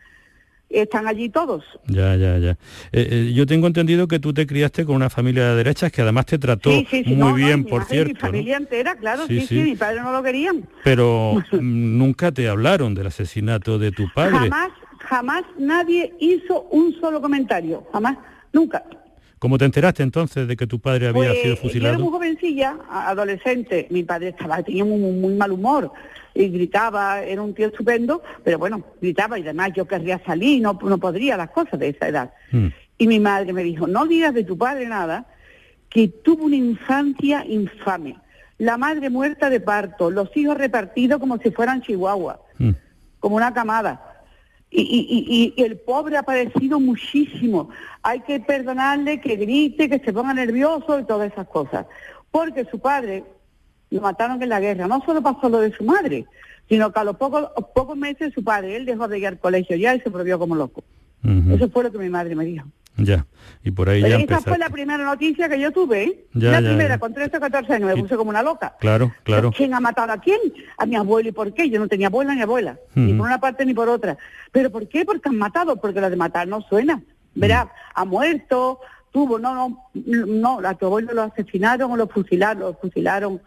Están 0.69 1.07
allí 1.07 1.29
todos. 1.29 1.63
Ya, 1.87 2.15
ya, 2.15 2.37
ya. 2.37 2.51
Eh, 2.91 3.07
eh, 3.11 3.33
yo 3.33 3.45
tengo 3.45 3.67
entendido 3.67 4.07
que 4.07 4.19
tú 4.19 4.33
te 4.33 4.45
criaste 4.45 4.83
con 4.83 4.95
una 4.95 5.09
familia 5.09 5.49
de 5.49 5.55
derechas 5.55 5.91
que 5.91 6.01
además 6.01 6.25
te 6.25 6.37
trató 6.37 6.71
muy 7.05 7.33
bien, 7.33 7.65
por 7.65 7.85
cierto. 7.85 8.13
Mi 8.13 8.19
familia 8.19 8.57
entera, 8.57 8.95
claro, 8.95 9.25
sí, 9.27 9.41
sí, 9.41 9.61
mi 9.61 9.75
padre 9.75 10.01
no 10.01 10.11
lo 10.11 10.21
querían. 10.21 10.67
Pero 10.83 11.41
nunca 11.51 12.31
te 12.31 12.49
hablaron 12.49 12.93
del 12.93 13.07
asesinato 13.07 13.77
de 13.77 13.91
tu 13.91 14.11
padre. 14.13 14.31
Jamás, 14.31 14.71
jamás 14.99 15.43
nadie 15.57 16.13
hizo 16.19 16.63
un 16.71 16.99
solo 16.99 17.21
comentario, 17.21 17.87
jamás, 17.93 18.17
nunca. 18.51 18.83
¿Cómo 19.45 19.59
te 19.59 19.65
enteraste 19.65 20.01
entonces 20.01 20.47
de 20.47 20.57
que 20.57 20.65
tu 20.65 20.79
padre 20.79 21.09
había 21.09 21.29
pues, 21.29 21.41
sido 21.43 21.55
fusilado? 21.55 21.93
Yo 21.93 21.99
era 21.99 22.03
muy 22.03 22.11
jovencilla, 22.11 22.77
adolescente, 22.89 23.85
mi 23.91 24.01
padre 24.01 24.29
estaba, 24.29 24.63
tenía 24.63 24.83
muy, 24.83 24.97
muy 24.97 25.35
mal 25.35 25.51
humor 25.51 25.91
y 26.33 26.47
gritaba, 26.49 27.21
era 27.21 27.43
un 27.43 27.53
tío 27.53 27.67
estupendo, 27.67 28.23
pero 28.43 28.57
bueno, 28.57 28.83
gritaba 28.99 29.37
y 29.37 29.43
además 29.43 29.69
yo 29.75 29.85
querría 29.85 30.19
salir, 30.25 30.63
no, 30.63 30.79
no 30.81 30.97
podría 30.97 31.37
las 31.37 31.51
cosas 31.51 31.79
de 31.79 31.89
esa 31.89 32.07
edad. 32.07 32.33
Mm. 32.51 32.69
Y 32.97 33.05
mi 33.05 33.19
madre 33.19 33.53
me 33.53 33.61
dijo, 33.61 33.85
no 33.85 34.07
digas 34.07 34.33
de 34.33 34.45
tu 34.45 34.57
padre 34.57 34.87
nada, 34.87 35.27
que 35.89 36.07
tuvo 36.07 36.45
una 36.45 36.55
infancia 36.55 37.45
infame. 37.45 38.17
La 38.57 38.77
madre 38.77 39.11
muerta 39.11 39.51
de 39.51 39.59
parto, 39.59 40.09
los 40.09 40.35
hijos 40.35 40.57
repartidos 40.57 41.19
como 41.19 41.37
si 41.37 41.51
fueran 41.51 41.83
chihuahuas, 41.83 42.39
mm. 42.57 42.71
como 43.19 43.35
una 43.35 43.53
camada. 43.53 44.14
Y, 44.77 45.53
y, 45.55 45.63
el 45.63 45.77
pobre 45.77 46.17
ha 46.17 46.23
padecido 46.23 46.79
muchísimo. 46.79 47.69
Hay 48.03 48.19
que 48.21 48.39
perdonarle, 48.39 49.21
que 49.21 49.37
grite, 49.37 49.89
que 49.89 49.99
se 49.99 50.11
ponga 50.11 50.33
nervioso 50.33 50.99
y 50.99 51.05
todas 51.05 51.31
esas 51.31 51.47
cosas. 51.47 51.85
Porque 52.29 52.65
su 52.65 52.79
padre 52.79 53.23
lo 53.89 54.01
mataron 54.01 54.41
en 54.43 54.49
la 54.49 54.59
guerra. 54.59 54.87
No 54.87 55.01
solo 55.05 55.21
pasó 55.21 55.49
lo 55.49 55.59
de 55.59 55.71
su 55.71 55.83
madre, 55.83 56.25
sino 56.67 56.91
que 56.91 56.99
a 56.99 57.03
los 57.03 57.15
pocos, 57.15 57.49
pocos 57.73 57.97
meses 57.97 58.33
su 58.33 58.43
padre, 58.43 58.75
él 58.75 58.85
dejó 58.85 59.07
de 59.07 59.19
ir 59.19 59.27
al 59.27 59.39
colegio 59.39 59.77
ya 59.77 59.95
y 59.95 60.01
se 60.01 60.09
volvió 60.09 60.37
como 60.37 60.55
loco. 60.55 60.83
Eso 61.51 61.69
fue 61.69 61.83
lo 61.83 61.91
que 61.91 61.97
mi 61.97 62.09
madre 62.09 62.35
me 62.35 62.45
dijo. 62.45 62.67
Ya, 62.97 63.25
y 63.63 63.71
por 63.71 63.89
ahí 63.89 64.01
Pero 64.01 64.19
ya 64.19 64.23
Esa 64.23 64.41
fue 64.41 64.57
la 64.57 64.69
primera 64.69 65.03
noticia 65.03 65.49
que 65.49 65.59
yo 65.59 65.71
tuve, 65.71 66.03
¿eh? 66.03 66.25
la 66.33 66.59
primera, 66.59 66.97
con 66.97 67.13
13 67.13 67.37
o 67.37 67.39
14 67.39 67.73
años, 67.73 67.93
me 67.93 68.01
puse 68.01 68.15
como 68.15 68.29
una 68.29 68.41
loca. 68.41 68.75
Claro, 68.79 69.13
claro. 69.23 69.51
¿Quién 69.51 69.73
ha 69.73 69.79
matado 69.79 70.13
a 70.13 70.17
quién? 70.17 70.39
A 70.77 70.85
mi 70.85 70.95
abuelo, 70.95 71.29
¿y 71.29 71.31
por 71.33 71.53
qué? 71.53 71.69
Yo 71.69 71.79
no 71.79 71.87
tenía 71.87 72.07
abuela 72.07 72.33
ni 72.33 72.41
abuela, 72.41 72.77
ni 72.93 73.13
por 73.13 73.27
una 73.27 73.39
parte 73.39 73.65
ni 73.65 73.73
por 73.73 73.89
otra. 73.89 74.17
¿Pero 74.51 74.71
por 74.71 74.87
qué? 74.87 75.03
Porque 75.03 75.27
han 75.29 75.37
matado, 75.37 75.75
porque 75.75 75.99
lo 75.99 76.09
de 76.09 76.15
matar 76.15 76.47
no 76.47 76.61
suena. 76.61 77.01
Verá, 77.33 77.69
ha 77.93 78.05
muerto, 78.05 78.79
tuvo, 79.11 79.39
no, 79.39 79.53
no, 79.53 79.91
no, 79.93 80.59
a 80.65 80.73
tu 80.75 80.85
abuelo 80.85 81.13
lo 81.13 81.23
asesinaron 81.23 81.91
o 81.91 81.97
lo 81.97 82.07
fusilaron, 82.07 82.61
lo 82.61 82.73
fusilaron 82.75 83.41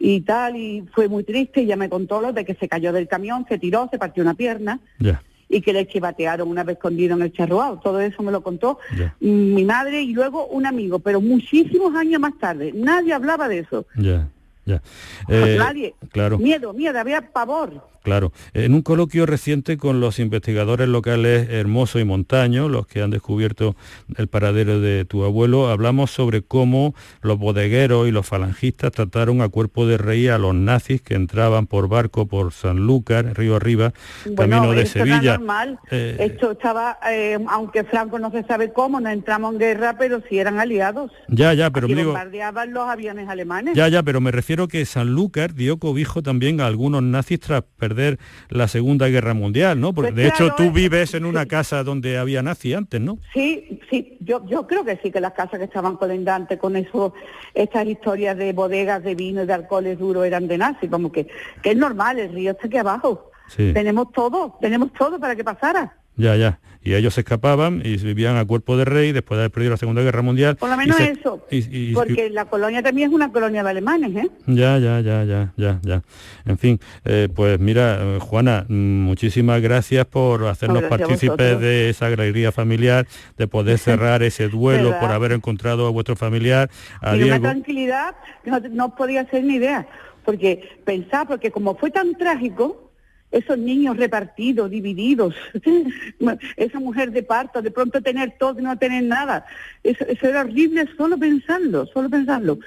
y 0.00 0.22
tal, 0.22 0.56
y 0.56 0.84
fue 0.92 1.08
muy 1.08 1.22
triste, 1.22 1.62
y 1.62 1.66
ya 1.66 1.76
me 1.76 1.88
contó 1.88 2.20
lo 2.20 2.32
de 2.32 2.44
que 2.44 2.54
se 2.54 2.68
cayó 2.68 2.92
del 2.92 3.06
camión, 3.06 3.46
se 3.48 3.58
tiró, 3.58 3.88
se 3.90 3.98
partió 3.98 4.22
una 4.22 4.34
pierna. 4.34 4.80
Ya 4.98 5.22
y 5.50 5.60
que 5.60 5.72
le 5.72 5.86
chivatearon 5.86 6.48
una 6.48 6.62
vez 6.62 6.76
escondido 6.76 7.16
en 7.16 7.22
el 7.22 7.32
charroado. 7.32 7.80
Todo 7.80 8.00
eso 8.00 8.22
me 8.22 8.30
lo 8.32 8.42
contó 8.42 8.78
mi 9.18 9.64
madre 9.64 10.00
y 10.00 10.12
luego 10.12 10.46
un 10.46 10.64
amigo, 10.64 11.00
pero 11.00 11.20
muchísimos 11.20 11.94
años 11.94 12.20
más 12.20 12.38
tarde. 12.38 12.72
Nadie 12.72 13.12
hablaba 13.12 13.48
de 13.48 13.58
eso. 13.58 13.84
Ya, 13.96 14.28
ya. 14.64 14.80
Eh, 15.28 15.56
nadie. 15.58 15.94
Claro. 16.12 16.38
Miedo, 16.38 16.72
miedo, 16.72 16.98
había 16.98 17.20
pavor. 17.32 17.90
Claro. 18.10 18.32
En 18.54 18.74
un 18.74 18.82
coloquio 18.82 19.24
reciente 19.24 19.76
con 19.76 20.00
los 20.00 20.18
investigadores 20.18 20.88
locales 20.88 21.48
Hermoso 21.48 22.00
y 22.00 22.04
Montaño, 22.04 22.68
los 22.68 22.88
que 22.88 23.02
han 23.02 23.10
descubierto 23.10 23.76
el 24.16 24.26
paradero 24.26 24.80
de 24.80 25.04
tu 25.04 25.22
abuelo, 25.22 25.68
hablamos 25.68 26.10
sobre 26.10 26.42
cómo 26.42 26.92
los 27.22 27.38
bodegueros 27.38 28.08
y 28.08 28.10
los 28.10 28.26
falangistas 28.26 28.90
trataron 28.90 29.42
a 29.42 29.48
cuerpo 29.48 29.86
de 29.86 29.96
rey 29.96 30.26
a 30.26 30.38
los 30.38 30.56
nazis 30.56 31.02
que 31.02 31.14
entraban 31.14 31.68
por 31.68 31.88
barco 31.88 32.26
por 32.26 32.52
Sanlúcar, 32.52 33.38
río 33.38 33.54
arriba, 33.54 33.92
camino 34.36 34.72
de 34.72 34.82
esto 34.82 34.98
Sevilla. 34.98 35.38
normal. 35.38 35.78
Eh, 35.92 36.16
esto 36.18 36.50
estaba, 36.50 36.98
eh, 37.12 37.38
aunque 37.48 37.84
Franco 37.84 38.18
no 38.18 38.32
se 38.32 38.42
sabe 38.42 38.72
cómo, 38.72 39.00
no 39.00 39.08
entramos 39.08 39.52
en 39.52 39.60
guerra, 39.60 39.96
pero 39.96 40.20
sí 40.28 40.36
eran 40.36 40.58
aliados. 40.58 41.12
Ya, 41.28 41.54
ya, 41.54 41.70
pero 41.70 41.86
me 41.86 41.94
digo... 41.94 42.10
bombardeaban 42.10 42.72
los 42.72 42.88
aviones 42.88 43.28
alemanes. 43.28 43.76
Ya, 43.76 43.86
ya, 43.86 44.02
pero 44.02 44.20
me 44.20 44.32
refiero 44.32 44.66
que 44.66 44.84
Sanlúcar 44.84 45.54
dio 45.54 45.78
cobijo 45.78 46.24
también 46.24 46.60
a 46.60 46.66
algunos 46.66 47.04
nazis 47.04 47.38
tras 47.38 47.62
perder 47.78 47.99
la 48.48 48.68
Segunda 48.68 49.08
Guerra 49.08 49.34
Mundial, 49.34 49.80
¿no? 49.80 49.92
Porque 49.92 50.12
pues 50.12 50.22
de 50.22 50.28
hecho 50.28 50.54
tú 50.56 50.70
vives 50.72 51.14
en 51.14 51.24
una 51.24 51.46
casa 51.46 51.84
donde 51.84 52.18
había 52.18 52.42
nazi 52.42 52.74
antes, 52.74 53.00
¿no? 53.00 53.18
Sí, 53.32 53.80
sí, 53.90 54.16
yo, 54.20 54.44
yo 54.46 54.66
creo 54.66 54.84
que 54.84 54.98
sí, 55.02 55.10
que 55.10 55.20
las 55.20 55.32
casas 55.32 55.58
que 55.58 55.64
estaban 55.64 55.96
colindantes 55.96 56.58
con 56.58 56.76
eso, 56.76 57.14
estas 57.54 57.86
historias 57.86 58.36
de 58.36 58.52
bodegas 58.52 59.02
de 59.02 59.14
vino 59.14 59.42
y 59.42 59.46
de 59.46 59.52
alcoholes 59.52 59.98
duros 59.98 60.26
eran 60.26 60.48
de 60.48 60.58
nazi, 60.58 60.88
como 60.88 61.12
que, 61.12 61.26
que 61.62 61.70
es 61.70 61.76
normal, 61.76 62.18
el 62.18 62.32
río 62.32 62.52
está 62.52 62.66
aquí 62.66 62.76
abajo. 62.76 63.30
Tenemos 63.56 64.12
todo, 64.12 64.56
tenemos 64.60 64.92
todo 64.92 65.18
para 65.18 65.34
que 65.34 65.42
pasara. 65.42 65.99
Ya, 66.16 66.36
ya. 66.36 66.60
Y 66.82 66.94
ellos 66.94 67.12
se 67.12 67.20
escapaban 67.20 67.82
y 67.84 67.98
vivían 67.98 68.38
a 68.38 68.44
cuerpo 68.46 68.74
de 68.78 68.86
rey 68.86 69.12
después 69.12 69.36
de 69.36 69.42
haber 69.42 69.50
perdido 69.50 69.72
la 69.72 69.76
Segunda 69.76 70.00
Guerra 70.00 70.22
Mundial. 70.22 70.56
Por 70.56 70.70
lo 70.70 70.78
menos 70.78 70.98
eso. 70.98 71.44
porque 71.92 72.30
la 72.30 72.46
colonia 72.46 72.82
también 72.82 73.10
es 73.10 73.14
una 73.14 73.30
colonia 73.30 73.62
de 73.62 73.68
alemanes, 73.68 74.16
¿eh? 74.16 74.30
Ya, 74.46 74.78
ya, 74.78 75.00
ya, 75.00 75.24
ya, 75.24 75.52
ya, 75.58 75.78
ya. 75.82 76.02
En 76.46 76.56
fin, 76.56 76.80
eh, 77.04 77.28
pues 77.34 77.60
mira, 77.60 77.98
eh, 78.00 78.18
Juana, 78.18 78.64
muchísimas 78.68 79.60
gracias 79.60 80.06
por 80.06 80.46
hacernos 80.46 80.84
partícipes 80.84 81.60
de 81.60 81.90
esa 81.90 82.06
alegría 82.06 82.50
familiar, 82.50 83.06
de 83.36 83.46
poder 83.46 83.76
cerrar 83.78 84.22
ese 84.22 84.48
duelo 84.48 84.98
por 85.00 85.10
haber 85.12 85.32
encontrado 85.32 85.86
a 85.86 85.90
vuestro 85.90 86.16
familiar. 86.16 86.70
A 87.02 87.14
y 87.14 87.24
una 87.24 87.40
tranquilidad 87.40 88.14
que 88.42 88.50
no, 88.50 88.58
no 88.70 88.94
podía 88.96 89.28
ser 89.28 89.44
ni 89.44 89.56
idea. 89.56 89.86
Porque 90.24 90.78
pensar, 90.84 91.26
porque 91.26 91.50
como 91.50 91.74
fue 91.76 91.90
tan 91.90 92.14
trágico, 92.14 92.89
esos 93.30 93.58
niños 93.58 93.96
repartidos, 93.96 94.70
divididos, 94.70 95.34
esa 96.56 96.80
mujer 96.80 97.12
de 97.12 97.22
parto, 97.22 97.62
de 97.62 97.70
pronto 97.70 98.02
tener 98.02 98.36
todo 98.38 98.58
y 98.58 98.62
no 98.62 98.76
tener 98.78 99.04
nada. 99.04 99.46
Eso, 99.84 100.04
era 100.22 100.40
horrible 100.40 100.88
solo 100.96 101.16
pensarlo, 101.18 101.86
solo 101.86 102.10
pensarlo. 102.10 102.58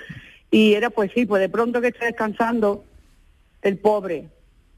Y 0.52 0.74
era 0.74 0.90
pues 0.90 1.12
sí, 1.14 1.26
pues 1.26 1.42
de 1.42 1.50
pronto 1.50 1.82
que 1.82 1.88
está 1.88 2.06
descansando 2.06 2.86
el 3.62 3.78
pobre, 3.78 4.30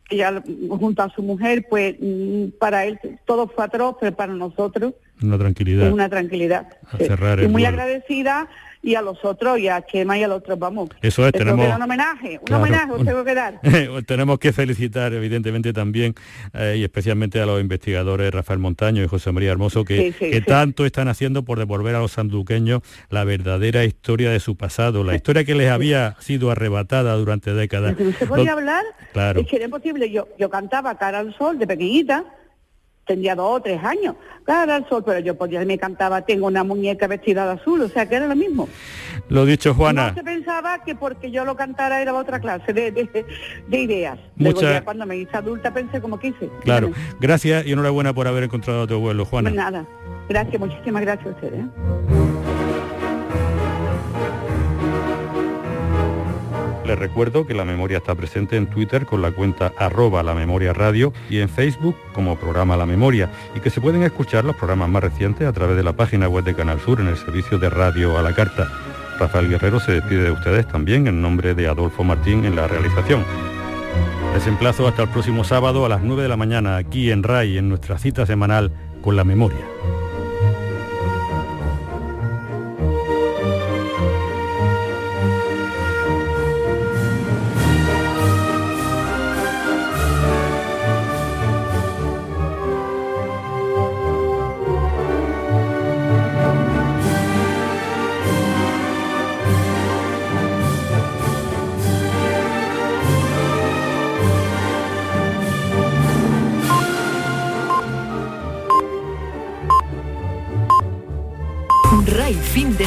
que 0.09 0.17
ya 0.17 0.43
junto 0.69 1.03
a 1.03 1.09
su 1.09 1.21
mujer, 1.21 1.65
pues 1.69 1.95
mm, 1.99 2.57
para 2.59 2.85
él 2.85 2.99
todo 3.25 3.47
fue 3.47 3.65
atroz, 3.65 3.97
para 4.15 4.33
nosotros 4.33 4.93
una 5.21 5.37
tranquilidad. 5.37 5.91
una 5.91 6.09
tranquilidad. 6.09 6.67
y 7.41 7.47
muy 7.47 7.65
agradecida 7.65 8.47
y 8.85 8.93
a 8.93 9.01
los 9.01 9.25
otros, 9.25 9.57
y 9.57 9.67
a 9.67 9.83
Chema 9.83 10.15
y 10.15 10.23
a 10.23 10.27
los 10.27 10.37
otros, 10.37 10.59
vamos. 10.59 10.89
Eso 11.01 11.25
es, 11.25 11.33
tenemos... 11.33 11.65
un 11.65 11.81
homenaje, 11.81 12.39
un 12.47 12.53
homenaje 12.53 12.91
os 12.91 13.03
tengo 13.03 13.23
que 13.23 13.33
dar. 13.33 13.59
tenemos 14.05 14.37
que 14.37 14.53
felicitar, 14.53 15.11
evidentemente, 15.11 15.73
también, 15.73 16.13
eh, 16.53 16.75
y 16.77 16.83
especialmente 16.83 17.41
a 17.41 17.47
los 17.47 17.59
investigadores 17.59 18.31
Rafael 18.31 18.59
Montaño 18.59 19.03
y 19.03 19.07
José 19.07 19.31
María 19.31 19.51
Hermoso, 19.51 19.83
que, 19.83 20.43
tanto 20.45 20.85
están 20.85 21.07
haciendo 21.07 21.43
por 21.43 21.57
devolver 21.57 21.95
a 21.95 21.99
los 21.99 22.11
sanduqueños 22.11 22.81
la 23.09 23.23
verdadera 23.23 23.85
historia 23.85 24.29
de 24.29 24.39
su 24.39 24.55
pasado, 24.55 25.03
la 25.03 25.15
historia 25.15 25.43
que 25.45 25.55
les 25.55 25.71
había 25.71 26.15
sido 26.19 26.51
arrebatada 26.51 27.15
durante 27.15 27.55
décadas. 27.55 27.95
¿Se 28.19 28.27
podía 28.27 28.51
hablar? 28.51 28.83
Claro. 29.13 29.41
Es 29.41 29.47
que 29.47 29.55
era 29.55 29.65
imposible. 29.65 30.11
Yo, 30.11 30.27
yo 30.37 30.51
cantaba 30.51 30.95
Cara 30.99 31.19
al 31.19 31.35
Sol 31.35 31.57
de 31.57 31.65
pequeñita, 31.65 32.23
tendría 33.05 33.35
dos 33.35 33.57
o 33.57 33.61
tres 33.61 33.83
años, 33.83 34.15
claro, 34.43 34.73
al 34.73 34.87
sol, 34.89 35.03
pero 35.05 35.19
yo 35.19 35.37
podía, 35.37 35.63
me 35.65 35.77
cantaba, 35.77 36.21
tengo 36.21 36.47
una 36.47 36.63
muñeca 36.63 37.07
vestida 37.07 37.45
de 37.45 37.53
azul, 37.53 37.81
o 37.81 37.89
sea 37.89 38.07
que 38.07 38.15
era 38.15 38.27
lo 38.27 38.35
mismo. 38.35 38.67
Lo 39.29 39.45
dicho, 39.45 39.73
Juana. 39.73 40.09
No 40.09 40.15
se 40.15 40.23
pensaba 40.23 40.83
que 40.83 40.95
porque 40.95 41.31
yo 41.31 41.45
lo 41.45 41.55
cantara 41.55 42.01
era 42.01 42.13
otra 42.13 42.39
clase 42.39 42.73
de, 42.73 42.91
de, 42.91 43.79
ideas. 43.79 44.19
Luego 44.37 44.61
ya 44.61 44.83
cuando 44.83 45.05
me 45.05 45.17
hice 45.17 45.37
adulta 45.37 45.73
pensé 45.73 46.01
como 46.01 46.19
quise. 46.19 46.49
Claro, 46.61 46.91
gracias 47.19 47.65
y 47.65 47.71
enhorabuena 47.71 48.13
por 48.13 48.27
haber 48.27 48.43
encontrado 48.43 48.83
a 48.83 48.87
tu 48.87 48.95
abuelo, 48.95 49.25
Juana. 49.25 49.49
Pues 49.49 49.57
nada, 49.57 49.85
gracias, 50.29 50.59
muchísimas 50.59 51.01
gracias 51.01 51.27
a 51.27 51.31
ustedes. 51.31 51.65
¿eh? 51.65 51.67
Les 56.85 56.99
recuerdo 56.99 57.47
que 57.47 57.55
la 57.55 57.65
memoria 57.65 57.97
está 57.97 58.13
presente 58.13 58.57
en 58.57 58.67
Twitter 58.67 59.07
con 59.07 59.21
la 59.21 59.31
cuenta 59.31 59.73
arroba 59.77 60.21
la 60.21 60.35
memoria 60.35 60.71
radio 60.71 61.13
y 61.29 61.39
en 61.39 61.49
Facebook 61.49 61.95
como 62.13 62.37
programa 62.37 62.77
La 62.77 62.85
Memoria 62.85 63.31
y 63.55 63.59
que 63.59 63.71
se 63.71 63.81
pueden 63.81 64.03
escuchar 64.03 64.45
los 64.45 64.55
programas 64.55 64.89
más 64.89 65.03
recientes 65.03 65.47
a 65.47 65.53
través 65.53 65.77
de 65.77 65.83
la 65.83 65.93
página 65.93 66.27
web 66.27 66.43
de 66.43 66.53
Canal 66.53 66.79
Sur 66.79 67.01
en 67.01 67.07
el 67.07 67.17
servicio 67.17 67.57
de 67.57 67.71
radio 67.71 68.19
a 68.19 68.21
la 68.21 68.35
carta. 68.35 68.67
Rafael 69.19 69.49
Guerrero 69.49 69.79
se 69.79 69.93
despide 69.93 70.25
de 70.25 70.31
ustedes 70.31 70.67
también 70.67 71.07
en 71.07 71.21
nombre 71.21 71.55
de 71.55 71.67
Adolfo 71.67 72.03
Martín 72.03 72.45
en 72.45 72.55
la 72.55 72.67
realización. 72.67 73.23
Les 74.35 74.45
emplazo 74.45 74.87
hasta 74.87 75.03
el 75.03 75.09
próximo 75.09 75.43
sábado 75.43 75.85
a 75.85 75.89
las 75.89 76.03
9 76.03 76.21
de 76.21 76.29
la 76.29 76.37
mañana 76.37 76.77
aquí 76.77 77.09
en 77.09 77.23
RAI 77.23 77.57
en 77.57 77.69
nuestra 77.69 77.97
cita 77.97 78.27
semanal 78.27 78.71
con 79.01 79.15
la 79.15 79.23
memoria. 79.23 79.65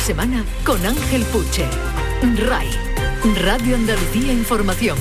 Semana 0.08 0.42
con 0.64 0.86
Ángel 0.86 1.22
Puche. 1.24 1.66
RAI, 2.46 2.70
Radio 3.44 3.76
Andalucía 3.76 4.32
Información. 4.32 4.96